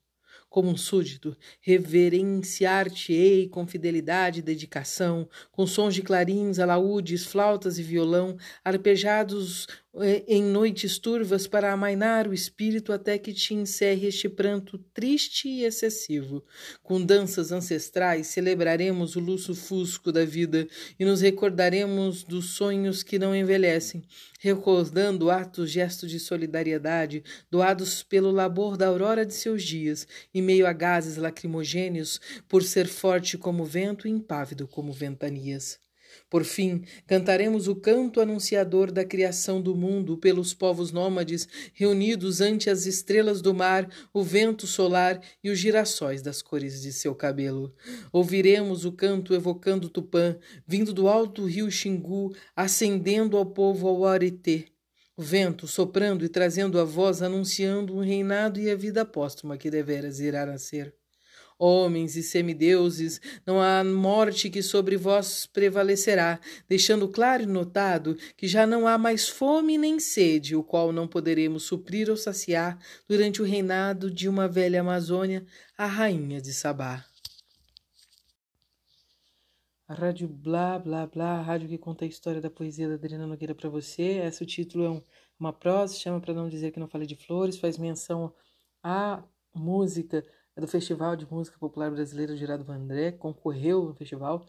Como 0.55 0.69
um 0.69 0.77
súdito, 0.77 1.35
reverenciar-te-ei 1.59 3.49
com 3.49 3.67
fidelidade 3.67 4.39
e 4.39 4.41
dedicação, 4.41 5.27
com 5.51 5.67
sons 5.67 5.93
de 5.93 6.01
clarins, 6.01 6.59
alaúdes, 6.59 7.25
flautas 7.25 7.77
e 7.77 7.83
violão, 7.83 8.37
arpejados 8.63 9.67
em 10.27 10.43
noites 10.43 10.99
turvas 10.99 11.47
para 11.47 11.71
amainar 11.71 12.27
o 12.27 12.33
espírito 12.33 12.91
até 12.91 13.17
que 13.17 13.31
te 13.31 13.53
encerre 13.53 14.07
este 14.07 14.27
pranto 14.27 14.77
triste 14.93 15.47
e 15.47 15.63
excessivo. 15.63 16.43
Com 16.83 17.01
danças 17.01 17.51
ancestrais 17.51 18.27
celebraremos 18.27 19.15
o 19.15 19.19
luxo 19.21 19.55
fusco 19.55 20.11
da 20.11 20.25
vida 20.25 20.67
e 20.99 21.05
nos 21.05 21.21
recordaremos 21.21 22.23
dos 22.23 22.55
sonhos 22.55 23.03
que 23.03 23.17
não 23.17 23.33
envelhecem, 23.33 24.03
recordando 24.39 25.31
atos 25.31 25.71
gestos 25.71 26.11
de 26.11 26.19
solidariedade 26.19 27.23
doados 27.49 28.03
pelo 28.03 28.31
labor 28.31 28.75
da 28.75 28.87
aurora 28.87 29.25
de 29.25 29.33
seus 29.33 29.63
dias, 29.63 30.05
em 30.33 30.41
meio 30.41 30.67
a 30.67 30.73
gases 30.73 31.15
lacrimogêneos, 31.15 32.19
por 32.49 32.63
ser 32.63 32.87
forte 32.87 33.37
como 33.37 33.63
vento 33.63 34.07
e 34.07 34.11
impávido 34.11 34.67
como 34.67 34.91
ventanias. 34.91 35.84
Por 36.27 36.43
fim, 36.43 36.83
cantaremos 37.05 37.67
o 37.67 37.75
canto 37.75 38.19
anunciador 38.19 38.91
da 38.91 39.05
criação 39.05 39.61
do 39.61 39.75
mundo 39.75 40.17
pelos 40.17 40.55
povos 40.55 40.91
nômades 40.91 41.47
reunidos 41.71 42.41
ante 42.41 42.67
as 42.67 42.87
estrelas 42.87 43.41
do 43.41 43.53
mar, 43.53 43.87
o 44.11 44.23
vento 44.23 44.65
solar 44.65 45.21
e 45.43 45.51
os 45.51 45.59
girassóis 45.59 46.23
das 46.23 46.41
cores 46.41 46.81
de 46.81 46.91
seu 46.91 47.13
cabelo. 47.13 47.73
Ouviremos 48.11 48.85
o 48.85 48.91
canto 48.91 49.35
evocando 49.35 49.87
Tupã, 49.87 50.35
vindo 50.67 50.93
do 50.93 51.07
alto 51.07 51.45
rio 51.45 51.69
Xingu, 51.69 52.35
ascendendo 52.55 53.37
ao 53.37 53.45
povo 53.45 53.87
ao 53.87 54.05
Aretê. 54.05 54.65
O 55.15 55.21
vento 55.21 55.67
soprando 55.67 56.25
e 56.25 56.29
trazendo 56.29 56.79
a 56.79 56.83
voz 56.83 57.21
anunciando 57.21 57.95
um 57.95 58.01
reinado 58.01 58.59
e 58.59 58.69
a 58.69 58.75
vida 58.75 59.05
póstuma 59.05 59.57
que 59.57 59.69
deveras 59.69 60.19
irá 60.19 60.45
nascer 60.45 60.93
homens 61.57 62.15
e 62.15 62.23
semideuses, 62.23 63.21
não 63.45 63.61
há 63.61 63.83
morte 63.83 64.49
que 64.49 64.61
sobre 64.61 64.97
vós 64.97 65.45
prevalecerá, 65.45 66.39
deixando 66.67 67.07
claro 67.07 67.43
e 67.43 67.45
notado 67.45 68.15
que 68.35 68.47
já 68.47 68.67
não 68.67 68.87
há 68.87 68.97
mais 68.97 69.29
fome 69.29 69.77
nem 69.77 69.99
sede, 69.99 70.55
o 70.55 70.63
qual 70.63 70.91
não 70.91 71.07
poderemos 71.07 71.63
suprir 71.63 72.09
ou 72.09 72.17
saciar 72.17 72.77
durante 73.07 73.41
o 73.41 73.45
reinado 73.45 74.11
de 74.11 74.27
uma 74.27 74.47
velha 74.47 74.81
Amazônia, 74.81 75.45
a 75.77 75.85
rainha 75.85 76.41
de 76.41 76.53
Sabá. 76.53 77.05
A 79.87 79.93
rádio 79.93 80.27
Blá 80.27 80.79
Blá 80.79 81.05
Blá, 81.05 81.39
a 81.39 81.41
rádio 81.41 81.69
que 81.69 81.77
conta 81.77 82.05
a 82.05 82.07
história 82.07 82.41
da 82.41 82.49
poesia 82.49 82.87
da 82.87 82.95
Adriana 82.95 83.27
Nogueira 83.27 83.53
para 83.53 83.69
você. 83.69 84.19
Esse 84.25 84.41
o 84.41 84.45
título 84.45 84.83
é 84.83 84.89
um, 84.89 85.01
uma 85.39 85.53
prosa, 85.53 85.93
chama 85.93 86.19
para 86.19 86.33
não 86.33 86.49
dizer 86.49 86.71
que 86.71 86.79
não 86.79 86.87
falei 86.87 87.05
de 87.05 87.15
flores, 87.15 87.59
faz 87.59 87.77
menção 87.77 88.33
à 88.81 89.23
música 89.53 90.25
é 90.55 90.61
do 90.61 90.67
Festival 90.67 91.15
de 91.15 91.29
Música 91.31 91.57
Popular 91.59 91.91
Brasileira 91.91 92.35
Gerardo 92.35 92.63
Vandré, 92.63 93.11
concorreu 93.11 93.85
no 93.85 93.95
festival, 93.95 94.45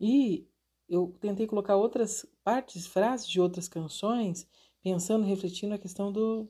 e 0.00 0.48
eu 0.88 1.16
tentei 1.20 1.46
colocar 1.46 1.76
outras 1.76 2.26
partes, 2.42 2.86
frases 2.86 3.28
de 3.28 3.40
outras 3.40 3.68
canções, 3.68 4.48
pensando, 4.82 5.24
refletindo 5.24 5.74
a 5.74 5.78
questão 5.78 6.10
do 6.12 6.48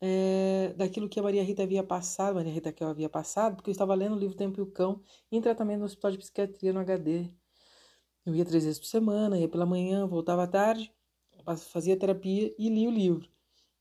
é, 0.00 0.72
daquilo 0.76 1.08
que 1.08 1.20
a 1.20 1.22
Maria 1.22 1.42
Rita 1.42 1.62
havia 1.62 1.82
passado, 1.84 2.34
Maria 2.36 2.52
Rita 2.52 2.72
que 2.72 2.82
eu 2.82 2.88
havia 2.88 3.08
passado, 3.08 3.56
porque 3.56 3.70
eu 3.70 3.72
estava 3.72 3.94
lendo 3.94 4.16
o 4.16 4.18
livro 4.18 4.36
Tempo 4.36 4.58
e 4.60 4.62
o 4.62 4.66
Cão 4.66 5.02
em 5.30 5.40
tratamento 5.40 5.80
no 5.80 5.84
Hospital 5.84 6.12
de 6.12 6.18
Psiquiatria 6.18 6.72
no 6.72 6.80
HD. 6.80 7.30
Eu 8.24 8.34
ia 8.34 8.44
três 8.44 8.64
vezes 8.64 8.78
por 8.78 8.86
semana, 8.86 9.38
ia 9.38 9.48
pela 9.48 9.66
manhã, 9.66 10.06
voltava 10.06 10.44
à 10.44 10.46
tarde, 10.46 10.92
fazia 11.72 11.96
terapia 11.98 12.54
e 12.58 12.68
lia 12.68 12.88
o 12.88 12.92
livro. 12.92 13.28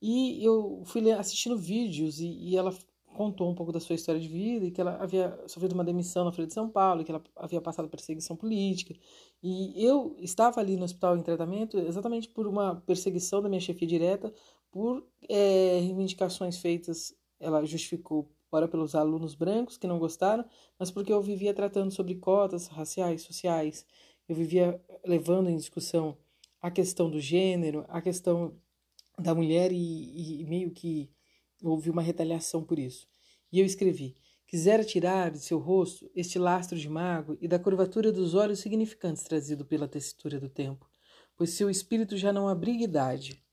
E 0.02 0.44
eu 0.44 0.84
fui 0.86 1.10
assistindo 1.12 1.58
vídeos 1.58 2.20
e, 2.20 2.28
e 2.28 2.58
ela 2.58 2.72
contou 3.20 3.52
um 3.52 3.54
pouco 3.54 3.74
da 3.74 3.82
sua 3.82 3.96
história 3.96 4.22
de 4.22 4.30
vida 4.30 4.66
e 4.66 4.72
que 4.72 4.80
ela 4.80 4.96
havia 4.96 5.38
sofrido 5.46 5.74
uma 5.74 5.84
demissão 5.84 6.24
na 6.24 6.32
Folha 6.32 6.48
de 6.48 6.54
São 6.54 6.70
Paulo, 6.70 7.04
que 7.04 7.12
ela 7.12 7.22
havia 7.36 7.60
passado 7.60 7.90
perseguição 7.90 8.34
política. 8.34 8.96
E 9.44 9.74
eu 9.76 10.16
estava 10.20 10.62
ali 10.62 10.78
no 10.78 10.86
hospital 10.86 11.18
em 11.18 11.22
tratamento 11.22 11.78
exatamente 11.78 12.30
por 12.30 12.48
uma 12.48 12.78
perseguição 12.78 13.42
da 13.42 13.50
minha 13.50 13.60
chefia 13.60 13.86
direta, 13.86 14.34
por 14.72 15.06
é, 15.28 15.82
reivindicações 15.82 16.60
feitas, 16.60 17.14
ela 17.42 17.66
justificou, 17.66 18.32
ora 18.50 18.70
pelos 18.70 18.96
alunos 18.96 19.36
brancos 19.36 19.78
que 19.78 19.86
não 19.86 20.00
gostaram, 20.00 20.46
mas 20.80 20.90
porque 20.90 21.12
eu 21.12 21.22
vivia 21.22 21.54
tratando 21.54 21.92
sobre 21.92 22.16
cotas 22.16 22.68
raciais, 22.68 23.24
sociais. 23.24 23.86
Eu 24.30 24.36
vivia 24.36 24.82
levando 25.04 25.50
em 25.50 25.58
discussão 25.58 26.18
a 26.62 26.72
questão 26.72 27.10
do 27.10 27.20
gênero, 27.20 27.84
a 27.90 28.02
questão 28.02 28.54
da 29.18 29.36
mulher 29.36 29.74
e, 29.74 30.42
e 30.42 30.46
meio 30.46 30.72
que 30.72 31.12
houve 31.62 31.90
uma 31.90 32.02
retaliação 32.02 32.64
por 32.64 32.80
isso. 32.80 33.08
E 33.52 33.60
eu 33.60 33.66
escrevi: 33.66 34.16
Quisera 34.50 34.84
tirar 34.84 35.30
de 35.30 35.40
seu 35.40 35.60
rosto 35.60 36.10
este 36.16 36.40
lastro 36.40 36.78
de 36.78 36.90
mago 36.90 37.38
e 37.40 37.48
da 37.48 37.60
curvatura 37.60 38.12
dos 38.12 38.34
olhos 38.34 38.60
significantes 38.60 39.24
trazido 39.24 39.64
pela 39.64 39.88
textura 39.88 40.40
do 40.40 40.50
tempo, 40.50 40.90
pois 41.38 41.52
seu 41.52 41.70
espírito 41.70 42.18
já 42.18 42.34
não 42.34 42.48
abriga 42.48 42.84
idade. 42.84 43.44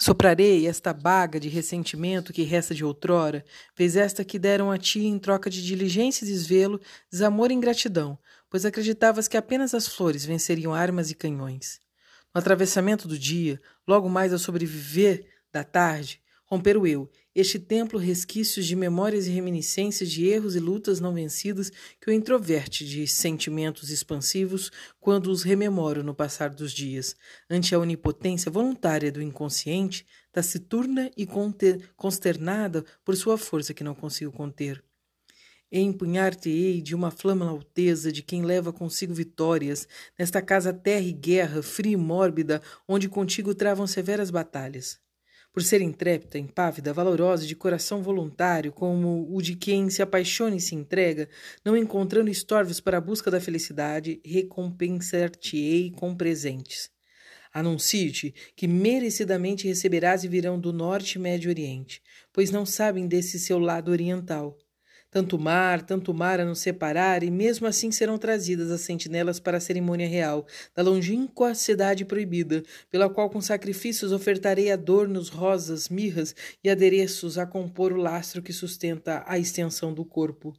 Soprarei 0.00 0.66
esta 0.66 0.92
baga 0.92 1.38
de 1.38 1.48
ressentimento 1.48 2.32
que 2.32 2.42
resta 2.42 2.74
de 2.74 2.84
outrora, 2.84 3.44
vez 3.76 3.96
esta 3.96 4.24
que 4.24 4.38
deram 4.38 4.70
a 4.70 4.78
ti 4.78 5.04
em 5.04 5.18
troca 5.18 5.50
de 5.50 5.64
diligência 5.64 6.24
e 6.24 6.28
desvelo, 6.28 6.80
desamor 7.10 7.50
e 7.50 7.54
ingratidão, 7.54 8.18
pois 8.48 8.64
acreditavas 8.64 9.28
que 9.28 9.36
apenas 9.36 9.74
as 9.74 9.86
flores 9.86 10.24
venceriam 10.24 10.72
armas 10.72 11.10
e 11.10 11.14
canhões. 11.14 11.80
No 12.34 12.40
atravessamento 12.40 13.06
do 13.06 13.18
dia, 13.18 13.60
logo 13.86 14.08
mais 14.08 14.32
ao 14.32 14.38
sobreviver 14.38 15.26
da 15.52 15.64
tarde, 15.64 16.20
romper 16.48 16.78
o 16.78 16.86
eu, 16.86 17.10
este 17.34 17.58
templo 17.58 17.98
resquícios 17.98 18.66
de 18.66 18.74
memórias 18.74 19.26
e 19.26 19.30
reminiscências 19.30 20.10
de 20.10 20.26
erros 20.26 20.56
e 20.56 20.58
lutas 20.58 20.98
não 20.98 21.12
vencidas 21.12 21.70
que 22.00 22.10
o 22.10 22.12
introverte 22.12 22.86
de 22.86 23.06
sentimentos 23.06 23.90
expansivos 23.90 24.72
quando 24.98 25.30
os 25.30 25.42
rememoro 25.42 26.02
no 26.02 26.14
passar 26.14 26.50
dos 26.50 26.72
dias, 26.72 27.14
ante 27.48 27.74
a 27.74 27.78
onipotência 27.78 28.50
voluntária 28.50 29.12
do 29.12 29.22
inconsciente, 29.22 30.06
taciturna 30.32 31.10
e 31.16 31.28
consternada 31.96 32.84
por 33.04 33.14
sua 33.14 33.36
força 33.36 33.74
que 33.74 33.84
não 33.84 33.94
consigo 33.94 34.32
conter. 34.32 34.82
Empunhar-te-ei 35.70 36.80
de 36.80 36.94
uma 36.94 37.10
flama 37.10 37.46
alteza 37.46 38.10
de 38.10 38.22
quem 38.22 38.42
leva 38.42 38.72
consigo 38.72 39.12
vitórias, 39.12 39.86
nesta 40.18 40.40
casa 40.40 40.72
terra 40.72 41.04
e 41.04 41.12
guerra, 41.12 41.62
fria 41.62 41.92
e 41.92 41.96
mórbida, 41.96 42.62
onde 42.88 43.06
contigo 43.06 43.54
travam 43.54 43.86
severas 43.86 44.30
batalhas 44.30 44.98
por 45.52 45.62
ser 45.62 45.80
intrépida, 45.80 46.38
impávida, 46.38 46.92
valorosa 46.92 47.44
e 47.44 47.48
de 47.48 47.56
coração 47.56 48.02
voluntário, 48.02 48.72
como 48.72 49.26
o 49.34 49.42
de 49.42 49.56
quem 49.56 49.90
se 49.90 50.02
apaixona 50.02 50.56
e 50.56 50.60
se 50.60 50.74
entrega, 50.74 51.28
não 51.64 51.76
encontrando 51.76 52.30
estorvos 52.30 52.80
para 52.80 52.98
a 52.98 53.00
busca 53.00 53.30
da 53.30 53.40
felicidade, 53.40 54.20
recompensar-te-ei 54.24 55.90
com 55.90 56.14
presentes. 56.14 56.90
Anuncio-te 57.52 58.34
que 58.54 58.68
merecidamente 58.68 59.66
receberás 59.66 60.22
e 60.22 60.28
virão 60.28 60.60
do 60.60 60.72
norte 60.72 61.14
e 61.14 61.18
médio 61.18 61.50
oriente, 61.50 62.02
pois 62.32 62.50
não 62.50 62.66
sabem 62.66 63.08
desse 63.08 63.38
seu 63.38 63.58
lado 63.58 63.90
oriental 63.90 64.56
tanto 65.10 65.38
mar, 65.38 65.82
tanto 65.82 66.12
mar 66.12 66.40
a 66.40 66.44
nos 66.44 66.58
separar, 66.58 67.22
e 67.22 67.30
mesmo 67.30 67.66
assim 67.66 67.90
serão 67.90 68.18
trazidas 68.18 68.70
as 68.70 68.82
sentinelas 68.82 69.40
para 69.40 69.56
a 69.56 69.60
cerimônia 69.60 70.06
real, 70.06 70.46
da 70.74 70.82
longínqua 70.82 71.54
cidade 71.54 72.04
proibida, 72.04 72.62
pela 72.90 73.08
qual 73.08 73.30
com 73.30 73.40
sacrifícios 73.40 74.12
ofertarei 74.12 74.70
adornos, 74.70 75.28
rosas, 75.28 75.88
mirras 75.88 76.34
e 76.62 76.68
adereços 76.68 77.38
a 77.38 77.46
compor 77.46 77.92
o 77.92 77.96
lastro 77.96 78.42
que 78.42 78.52
sustenta 78.52 79.24
a 79.26 79.38
extensão 79.38 79.94
do 79.94 80.04
corpo. 80.04 80.54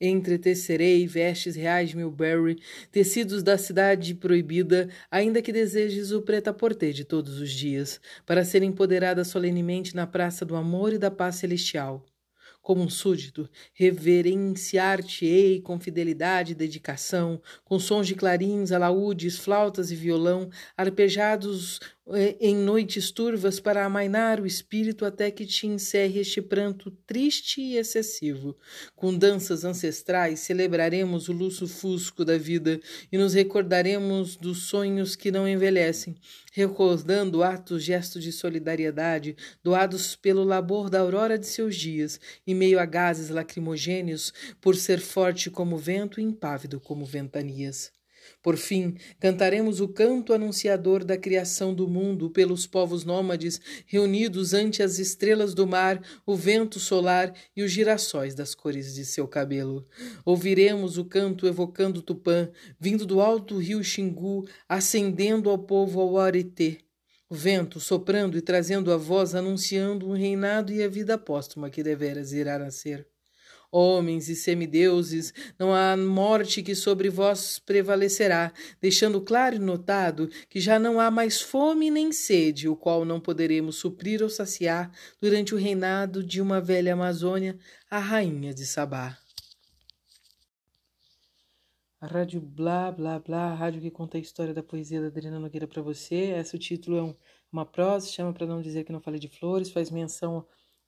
Entretecerei 0.00 1.06
vestes 1.06 1.54
reais 1.54 1.90
de 1.90 1.96
Milbury, 1.96 2.60
tecidos 2.90 3.40
da 3.40 3.56
cidade 3.56 4.16
proibida, 4.16 4.88
ainda 5.08 5.40
que 5.40 5.52
desejes 5.52 6.10
o 6.10 6.22
preta-porter 6.22 6.92
de 6.92 7.04
todos 7.04 7.38
os 7.40 7.52
dias, 7.52 8.00
para 8.26 8.44
ser 8.44 8.64
empoderada 8.64 9.22
solenemente 9.24 9.94
na 9.94 10.04
praça 10.04 10.44
do 10.44 10.56
amor 10.56 10.92
e 10.92 10.98
da 10.98 11.08
paz 11.08 11.36
celestial. 11.36 12.04
Como 12.62 12.80
um 12.80 12.88
súdito, 12.88 13.50
reverenciar-te-ei 13.74 15.60
com 15.60 15.80
fidelidade 15.80 16.52
e 16.52 16.54
dedicação, 16.54 17.42
com 17.64 17.78
sons 17.78 18.06
de 18.06 18.14
clarins, 18.14 18.70
alaúdes, 18.70 19.36
flautas 19.36 19.90
e 19.90 19.96
violão, 19.96 20.48
arpejados 20.76 21.80
em 22.40 22.56
noites 22.56 23.12
turvas 23.12 23.60
para 23.60 23.84
amainar 23.84 24.40
o 24.40 24.46
espírito 24.46 25.04
até 25.04 25.30
que 25.30 25.46
te 25.46 25.68
encerre 25.68 26.20
este 26.20 26.42
pranto 26.42 26.90
triste 27.06 27.60
e 27.60 27.76
excessivo. 27.76 28.56
Com 28.96 29.16
danças 29.16 29.64
ancestrais 29.64 30.40
celebraremos 30.40 31.28
o 31.28 31.32
luxo 31.32 31.68
fusco 31.68 32.24
da 32.24 32.36
vida 32.36 32.80
e 33.10 33.16
nos 33.16 33.34
recordaremos 33.34 34.36
dos 34.36 34.64
sonhos 34.64 35.14
que 35.14 35.30
não 35.30 35.46
envelhecem, 35.48 36.16
recordando 36.52 37.42
atos 37.42 37.84
gestos 37.84 38.24
de 38.24 38.32
solidariedade 38.32 39.36
doados 39.62 40.16
pelo 40.16 40.42
labor 40.42 40.90
da 40.90 40.98
aurora 40.98 41.38
de 41.38 41.46
seus 41.46 41.76
dias, 41.76 42.18
em 42.44 42.54
meio 42.54 42.80
a 42.80 42.84
gases 42.84 43.28
lacrimogêneos, 43.28 44.32
por 44.60 44.74
ser 44.74 45.00
forte 45.00 45.50
como 45.50 45.78
vento 45.78 46.20
e 46.20 46.24
impávido 46.24 46.80
como 46.80 47.04
ventanias. 47.04 48.01
Por 48.42 48.56
fim, 48.56 48.96
cantaremos 49.20 49.80
o 49.80 49.86
canto 49.86 50.32
anunciador 50.32 51.04
da 51.04 51.16
criação 51.16 51.72
do 51.72 51.86
mundo 51.86 52.28
pelos 52.28 52.66
povos 52.66 53.04
nômades 53.04 53.60
reunidos 53.86 54.52
ante 54.52 54.82
as 54.82 54.98
estrelas 54.98 55.54
do 55.54 55.64
mar, 55.64 56.02
o 56.26 56.34
vento 56.34 56.80
solar 56.80 57.32
e 57.56 57.62
os 57.62 57.70
girassóis 57.70 58.34
das 58.34 58.52
cores 58.52 58.94
de 58.94 59.04
seu 59.04 59.28
cabelo. 59.28 59.86
Ouviremos 60.24 60.98
o 60.98 61.04
canto 61.04 61.46
evocando 61.46 62.02
Tupã, 62.02 62.50
vindo 62.80 63.06
do 63.06 63.20
alto 63.20 63.58
rio 63.58 63.82
Xingu, 63.84 64.44
ascendendo 64.68 65.48
ao 65.48 65.58
povo 65.58 66.00
ao 66.00 66.18
Aretê. 66.18 66.78
O 67.30 67.36
vento 67.36 67.78
soprando 67.78 68.36
e 68.36 68.42
trazendo 68.42 68.92
a 68.92 68.96
voz 68.96 69.36
anunciando 69.36 70.08
um 70.08 70.14
reinado 70.14 70.72
e 70.72 70.82
a 70.82 70.88
vida 70.88 71.16
póstuma 71.16 71.70
que 71.70 71.82
deveras 71.82 72.32
irá 72.32 72.58
nascer 72.58 73.06
homens 73.72 74.28
e 74.28 74.36
semideuses, 74.36 75.32
não 75.58 75.74
há 75.74 75.96
morte 75.96 76.62
que 76.62 76.74
sobre 76.74 77.08
vós 77.08 77.58
prevalecerá, 77.58 78.52
deixando 78.80 79.20
claro 79.22 79.56
e 79.56 79.58
notado 79.58 80.28
que 80.50 80.60
já 80.60 80.78
não 80.78 81.00
há 81.00 81.10
mais 81.10 81.40
fome 81.40 81.90
nem 81.90 82.12
sede, 82.12 82.68
o 82.68 82.76
qual 82.76 83.06
não 83.06 83.18
poderemos 83.18 83.76
suprir 83.76 84.22
ou 84.22 84.28
saciar 84.28 84.92
durante 85.20 85.54
o 85.54 85.58
reinado 85.58 86.22
de 86.22 86.42
uma 86.42 86.60
velha 86.60 86.92
Amazônia, 86.92 87.58
a 87.90 87.98
rainha 87.98 88.52
de 88.52 88.66
Sabá. 88.66 89.16
A 91.98 92.06
rádio 92.06 92.40
Blá 92.40 92.90
Blá 92.90 93.18
Blá, 93.18 93.52
a 93.52 93.54
rádio 93.54 93.80
que 93.80 93.90
conta 93.90 94.18
a 94.18 94.20
história 94.20 94.52
da 94.52 94.62
poesia 94.62 95.00
da 95.00 95.06
Adriana 95.06 95.38
Nogueira 95.38 95.68
para 95.68 95.80
você. 95.80 96.32
Esse 96.32 96.58
título 96.58 96.98
é 96.98 97.02
um, 97.02 97.14
uma 97.50 97.64
prosa, 97.64 98.08
chama 98.08 98.32
para 98.32 98.44
não 98.44 98.60
dizer 98.60 98.84
que 98.84 98.92
não 98.92 99.00
falei 99.00 99.20
de 99.20 99.28
flores, 99.28 99.70
faz 99.70 99.88
menção 99.88 100.44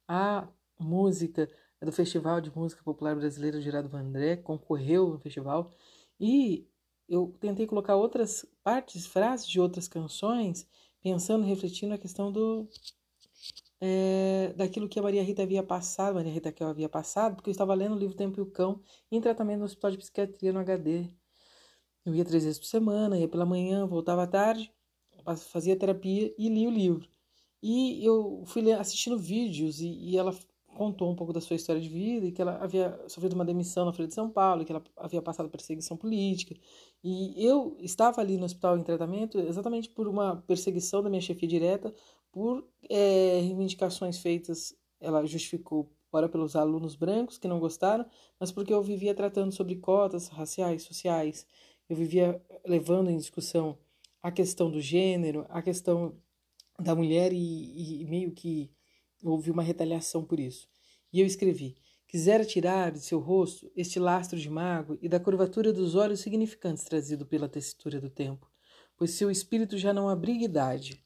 à 0.08 0.48
música 0.78 1.48
do 1.82 1.92
Festival 1.92 2.40
de 2.40 2.54
Música 2.56 2.82
Popular 2.82 3.14
Brasileira 3.14 3.60
Gerardo 3.60 3.88
Vandré, 3.88 4.36
concorreu 4.36 5.10
no 5.10 5.18
festival, 5.18 5.70
e 6.18 6.66
eu 7.08 7.34
tentei 7.40 7.66
colocar 7.66 7.96
outras 7.96 8.46
partes, 8.62 9.06
frases 9.06 9.46
de 9.46 9.60
outras 9.60 9.86
canções, 9.88 10.66
pensando, 11.02 11.44
refletindo 11.44 11.94
a 11.94 11.98
questão 11.98 12.32
do 12.32 12.68
é, 13.80 14.54
daquilo 14.56 14.88
que 14.88 14.98
a 14.98 15.02
Maria 15.02 15.22
Rita 15.22 15.42
havia 15.42 15.62
passado, 15.62 16.14
Maria 16.14 16.32
Rita 16.32 16.50
que 16.50 16.62
eu 16.62 16.68
havia 16.68 16.88
passado, 16.88 17.34
porque 17.36 17.50
eu 17.50 17.52
estava 17.52 17.74
lendo 17.74 17.94
o 17.94 17.98
livro 17.98 18.16
Tempo 18.16 18.38
e 18.40 18.42
o 18.42 18.46
Cão 18.46 18.80
em 19.10 19.20
tratamento 19.20 19.58
no 19.58 19.66
Hospital 19.66 19.90
de 19.90 19.98
Psiquiatria 19.98 20.52
no 20.52 20.60
HD. 20.60 21.10
Eu 22.04 22.14
ia 22.14 22.24
três 22.24 22.44
vezes 22.44 22.58
por 22.58 22.66
semana, 22.66 23.18
ia 23.18 23.28
pela 23.28 23.44
manhã, 23.44 23.86
voltava 23.86 24.22
à 24.22 24.26
tarde, 24.26 24.72
fazia 25.50 25.76
terapia 25.76 26.34
e 26.38 26.48
li 26.48 26.66
o 26.66 26.70
livro. 26.70 27.08
E 27.62 28.04
eu 28.04 28.42
fui 28.46 28.72
assistindo 28.72 29.18
vídeos 29.18 29.80
e, 29.80 29.88
e 29.88 30.16
ela 30.16 30.34
contou 30.74 31.10
um 31.10 31.16
pouco 31.16 31.32
da 31.32 31.40
sua 31.40 31.56
história 31.56 31.80
de 31.80 31.88
vida 31.88 32.26
e 32.26 32.32
que 32.32 32.42
ela 32.42 32.58
havia 32.62 33.00
sofrido 33.08 33.32
uma 33.34 33.44
demissão 33.44 33.84
na 33.86 33.92
Folha 33.92 34.08
de 34.08 34.14
São 34.14 34.28
Paulo, 34.30 34.64
que 34.64 34.72
ela 34.72 34.82
havia 34.96 35.22
passado 35.22 35.48
perseguição 35.48 35.96
política. 35.96 36.54
E 37.02 37.34
eu 37.44 37.76
estava 37.80 38.20
ali 38.20 38.36
no 38.36 38.44
hospital 38.44 38.76
em 38.76 38.82
tratamento 38.82 39.38
exatamente 39.38 39.88
por 39.88 40.08
uma 40.08 40.36
perseguição 40.46 41.02
da 41.02 41.08
minha 41.08 41.22
chefia 41.22 41.48
direta, 41.48 41.94
por 42.32 42.68
é, 42.90 43.40
reivindicações 43.40 44.18
feitas, 44.18 44.74
ela 45.00 45.24
justificou, 45.24 45.90
ora 46.12 46.28
pelos 46.28 46.56
alunos 46.56 46.96
brancos 46.96 47.38
que 47.38 47.48
não 47.48 47.60
gostaram, 47.60 48.04
mas 48.38 48.50
porque 48.50 48.72
eu 48.72 48.82
vivia 48.82 49.14
tratando 49.14 49.52
sobre 49.52 49.76
cotas 49.76 50.28
raciais, 50.28 50.82
sociais, 50.82 51.46
eu 51.88 51.96
vivia 51.96 52.42
levando 52.66 53.10
em 53.10 53.16
discussão 53.16 53.78
a 54.22 54.32
questão 54.32 54.70
do 54.70 54.80
gênero, 54.80 55.46
a 55.48 55.62
questão 55.62 56.16
da 56.78 56.94
mulher 56.94 57.32
e, 57.32 58.02
e 58.02 58.04
meio 58.06 58.32
que 58.32 58.70
houve 59.24 59.50
uma 59.50 59.62
retaliação 59.62 60.24
por 60.24 60.38
isso. 60.38 60.68
E 61.12 61.20
eu 61.20 61.26
escrevi: 61.26 61.76
Quisera 62.06 62.44
tirar 62.44 62.92
de 62.92 63.00
seu 63.00 63.18
rosto 63.18 63.70
este 63.74 63.98
lastro 63.98 64.38
de 64.38 64.48
mago 64.48 64.96
e 65.02 65.08
da 65.08 65.18
curvatura 65.18 65.72
dos 65.72 65.94
olhos 65.94 66.20
significantes 66.20 66.84
trazido 66.84 67.26
pela 67.26 67.48
textura 67.48 68.00
do 68.00 68.08
tempo, 68.08 68.48
pois 68.96 69.10
seu 69.12 69.30
espírito 69.30 69.76
já 69.76 69.92
não 69.92 70.08
abriga 70.08 70.44
idade. 70.44 71.02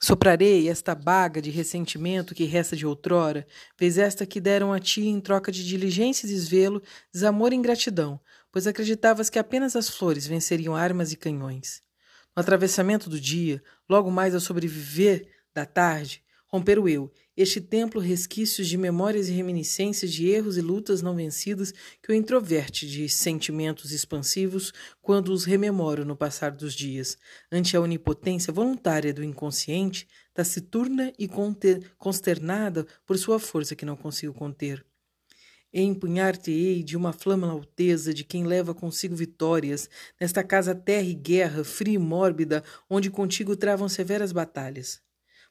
Soprarei 0.00 0.68
esta 0.68 0.94
baga 0.94 1.40
de 1.40 1.50
ressentimento 1.50 2.34
que 2.34 2.44
resta 2.44 2.76
de 2.76 2.86
outrora, 2.86 3.46
vez 3.78 3.96
esta 3.96 4.26
que 4.26 4.38
deram 4.38 4.70
a 4.70 4.78
ti 4.78 5.06
em 5.06 5.18
troca 5.18 5.50
de 5.50 5.66
diligência 5.66 6.26
e 6.26 6.30
desvelo, 6.30 6.82
desamor 7.12 7.54
e 7.54 7.56
ingratidão, 7.56 8.20
pois 8.52 8.66
acreditavas 8.66 9.30
que 9.30 9.38
apenas 9.38 9.74
as 9.74 9.88
flores 9.88 10.26
venceriam 10.26 10.76
armas 10.76 11.10
e 11.12 11.16
canhões. 11.16 11.82
No 12.36 12.40
atravessamento 12.42 13.08
do 13.08 13.18
dia, 13.18 13.62
logo 13.88 14.10
mais 14.10 14.34
ao 14.34 14.40
sobreviver 14.40 15.26
da 15.54 15.64
tarde, 15.64 16.22
romper 16.48 16.78
eu, 16.78 17.10
este 17.36 17.60
templo 17.60 18.00
resquícios 18.00 18.68
de 18.68 18.78
memórias 18.78 19.28
e 19.28 19.32
reminiscências 19.32 20.12
de 20.12 20.28
erros 20.28 20.56
e 20.56 20.60
lutas 20.60 21.02
não 21.02 21.16
vencidos 21.16 21.72
que 22.00 22.12
o 22.12 22.14
introverte 22.14 22.88
de 22.88 23.08
sentimentos 23.08 23.90
expansivos 23.90 24.72
quando 25.02 25.32
os 25.32 25.44
rememoro 25.44 26.04
no 26.04 26.16
passar 26.16 26.52
dos 26.52 26.74
dias, 26.74 27.18
ante 27.50 27.76
a 27.76 27.80
onipotência 27.80 28.52
voluntária 28.52 29.12
do 29.12 29.24
inconsciente, 29.24 30.06
taciturna 30.32 31.12
e 31.18 31.28
consternada 31.98 32.86
por 33.04 33.18
sua 33.18 33.40
força 33.40 33.74
que 33.74 33.84
não 33.84 33.96
consigo 33.96 34.32
conter. 34.32 34.84
Empunhar-te-ei 35.72 36.84
de 36.84 36.96
uma 36.96 37.12
flama 37.12 37.50
alteza 37.50 38.14
de 38.14 38.22
quem 38.22 38.44
leva 38.44 38.72
consigo 38.72 39.16
vitórias, 39.16 39.90
nesta 40.20 40.44
casa 40.44 40.72
terra 40.72 41.08
e 41.08 41.14
guerra, 41.14 41.64
fria 41.64 41.94
e 41.94 41.98
mórbida, 41.98 42.62
onde 42.88 43.10
contigo 43.10 43.56
travam 43.56 43.88
severas 43.88 44.30
batalhas 44.30 45.02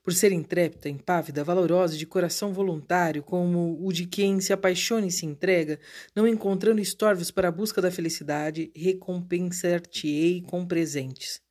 por 0.04 0.14
ser 0.14 0.34
intrépida, 0.34 0.90
impávida, 0.90 1.44
valorosa, 1.44 1.98
de 1.98 2.06
coração 2.06 2.52
voluntário, 2.52 3.24
como 3.24 3.80
o 3.82 3.94
de 3.94 4.06
quem 4.06 4.42
se 4.42 4.52
apaixona 4.52 5.08
e 5.08 5.12
se 5.12 5.26
entrega, 5.26 5.80
não 6.14 6.28
encontrando 6.28 6.82
estorvos 6.82 7.32
para 7.32 7.48
a 7.48 7.52
busca 7.52 7.82
da 7.82 7.90
felicidade, 7.90 8.70
recompensar-te-ei 8.76 10.42
com 10.42 10.66
presentes. 10.66 11.42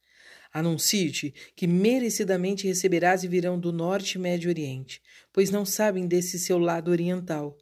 Anuncio-te 0.53 1.33
que 1.57 1.67
merecidamente 1.67 2.67
receberás 2.67 3.25
e 3.25 3.29
virão 3.29 3.59
do 3.59 3.73
norte 3.73 4.17
e 4.17 4.19
médio 4.19 4.51
oriente, 4.51 5.01
pois 5.33 5.51
não 5.51 5.65
sabem 5.65 6.07
desse 6.07 6.39
seu 6.39 6.59
lado 6.59 6.91
oriental. 6.91 7.57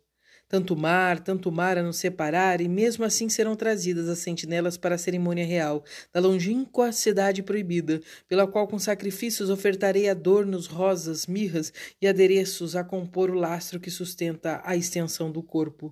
Tanto 0.50 0.76
mar, 0.76 1.20
tanto 1.20 1.52
mar 1.52 1.78
a 1.78 1.82
nos 1.82 1.98
separar, 1.98 2.60
e 2.60 2.68
mesmo 2.68 3.04
assim 3.04 3.28
serão 3.28 3.54
trazidas 3.54 4.08
as 4.08 4.18
sentinelas 4.18 4.76
para 4.76 4.96
a 4.96 4.98
cerimônia 4.98 5.46
real, 5.46 5.84
da 6.12 6.18
longínqua 6.18 6.90
cidade 6.90 7.40
proibida, 7.40 8.00
pela 8.26 8.48
qual 8.48 8.66
com 8.66 8.76
sacrifícios 8.76 9.48
ofertarei 9.48 10.08
adornos, 10.08 10.66
rosas, 10.66 11.24
mirras 11.28 11.72
e 12.02 12.08
adereços 12.08 12.74
a 12.74 12.82
compor 12.82 13.30
o 13.30 13.34
lastro 13.34 13.78
que 13.78 13.92
sustenta 13.92 14.60
a 14.64 14.76
extensão 14.76 15.30
do 15.30 15.40
corpo. 15.40 15.88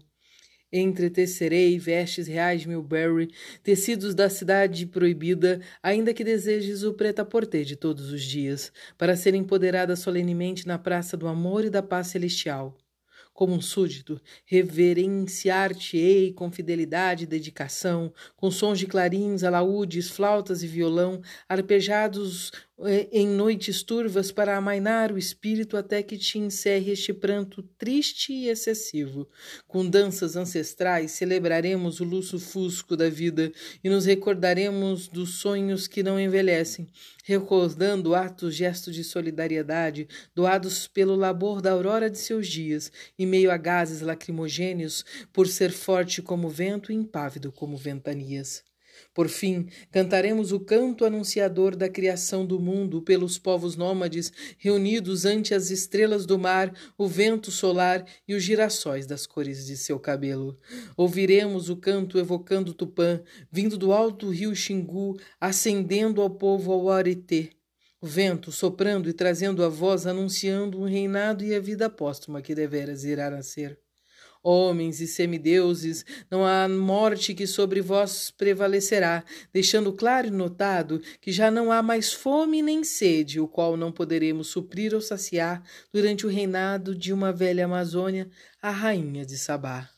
Entretecerei 0.72 1.78
vestes 1.78 2.26
reais 2.26 2.62
de 2.62 2.68
Milbury, 2.68 3.30
tecidos 3.62 4.12
da 4.12 4.28
cidade 4.28 4.86
proibida, 4.86 5.60
ainda 5.80 6.12
que 6.12 6.24
desejes 6.24 6.82
o 6.82 6.94
preta-porter 6.94 7.64
de 7.64 7.76
todos 7.76 8.10
os 8.10 8.24
dias, 8.24 8.72
para 8.98 9.14
ser 9.14 9.36
empoderada 9.36 9.94
solenemente 9.94 10.66
na 10.66 10.80
praça 10.80 11.16
do 11.16 11.28
amor 11.28 11.64
e 11.64 11.70
da 11.70 11.80
paz 11.80 12.08
celestial 12.08 12.76
como 13.38 13.54
um 13.54 13.60
súdito, 13.60 14.20
reverenciar-te-ei 14.44 16.32
com 16.32 16.50
fidelidade 16.50 17.22
e 17.22 17.26
dedicação, 17.28 18.12
com 18.36 18.50
sons 18.50 18.80
de 18.80 18.86
clarins, 18.88 19.44
alaúdes, 19.44 20.10
flautas 20.10 20.64
e 20.64 20.66
violão, 20.66 21.22
arpejados 21.48 22.50
em 23.10 23.26
noites 23.26 23.82
turvas 23.82 24.30
para 24.30 24.56
amainar 24.56 25.10
o 25.10 25.18
espírito 25.18 25.76
até 25.76 26.00
que 26.00 26.16
te 26.16 26.38
encerre 26.38 26.92
este 26.92 27.12
pranto 27.12 27.60
triste 27.76 28.32
e 28.32 28.48
excessivo. 28.48 29.28
Com 29.66 29.88
danças 29.88 30.36
ancestrais 30.36 31.10
celebraremos 31.10 31.98
o 31.98 32.04
luxo 32.04 32.38
fusco 32.38 32.96
da 32.96 33.10
vida 33.10 33.50
e 33.82 33.88
nos 33.88 34.04
recordaremos 34.04 35.08
dos 35.08 35.40
sonhos 35.40 35.88
que 35.88 36.04
não 36.04 36.20
envelhecem, 36.20 36.86
recordando 37.24 38.14
atos 38.14 38.54
gestos 38.54 38.94
de 38.94 39.02
solidariedade 39.02 40.06
doados 40.32 40.86
pelo 40.86 41.16
labor 41.16 41.60
da 41.60 41.72
aurora 41.72 42.08
de 42.08 42.18
seus 42.18 42.46
dias, 42.46 42.92
em 43.18 43.26
meio 43.26 43.50
a 43.50 43.56
gases 43.56 44.02
lacrimogêneos, 44.02 45.04
por 45.32 45.48
ser 45.48 45.72
forte 45.72 46.22
como 46.22 46.48
vento 46.48 46.92
e 46.92 46.94
impávido 46.94 47.50
como 47.50 47.76
ventanias. 47.76 48.67
Por 49.14 49.28
fim, 49.28 49.68
cantaremos 49.90 50.52
o 50.52 50.60
canto 50.60 51.04
anunciador 51.04 51.74
da 51.74 51.88
criação 51.88 52.46
do 52.46 52.60
mundo 52.60 53.02
pelos 53.02 53.38
povos 53.38 53.76
nômades 53.76 54.32
reunidos 54.58 55.24
ante 55.24 55.54
as 55.54 55.70
estrelas 55.70 56.24
do 56.24 56.38
mar, 56.38 56.72
o 56.96 57.06
vento 57.06 57.50
solar 57.50 58.04
e 58.26 58.34
os 58.34 58.42
girassóis 58.42 59.06
das 59.06 59.26
cores 59.26 59.66
de 59.66 59.76
seu 59.76 59.98
cabelo. 59.98 60.58
Ouviremos 60.96 61.68
o 61.68 61.76
canto 61.76 62.18
evocando 62.18 62.74
Tupã, 62.74 63.20
vindo 63.50 63.76
do 63.76 63.92
alto 63.92 64.30
rio 64.30 64.54
Xingu, 64.54 65.18
ascendendo 65.40 66.22
ao 66.22 66.30
povo 66.30 66.72
ao 66.72 66.90
Aretê. 66.90 67.50
O 68.00 68.06
vento 68.06 68.52
soprando 68.52 69.08
e 69.08 69.12
trazendo 69.12 69.64
a 69.64 69.68
voz 69.68 70.06
anunciando 70.06 70.80
um 70.80 70.84
reinado 70.84 71.44
e 71.44 71.54
a 71.54 71.60
vida 71.60 71.90
póstuma 71.90 72.40
que 72.40 72.54
deveras 72.54 73.02
irá 73.02 73.28
nascer 73.28 73.76
homens 74.42 75.00
e 75.00 75.06
semideuses, 75.06 76.04
não 76.30 76.44
há 76.44 76.68
morte 76.68 77.34
que 77.34 77.46
sobre 77.46 77.80
vós 77.80 78.30
prevalecerá, 78.30 79.24
deixando 79.52 79.92
claro 79.92 80.28
e 80.28 80.30
notado 80.30 81.00
que 81.20 81.32
já 81.32 81.50
não 81.50 81.72
há 81.72 81.82
mais 81.82 82.12
fome 82.12 82.62
nem 82.62 82.84
sede, 82.84 83.40
o 83.40 83.48
qual 83.48 83.76
não 83.76 83.92
poderemos 83.92 84.48
suprir 84.48 84.94
ou 84.94 85.00
saciar 85.00 85.62
durante 85.92 86.26
o 86.26 86.30
reinado 86.30 86.94
de 86.94 87.12
uma 87.12 87.32
velha 87.32 87.64
Amazônia, 87.64 88.28
a 88.62 88.70
rainha 88.70 89.24
de 89.24 89.36
Sabá. 89.36 89.97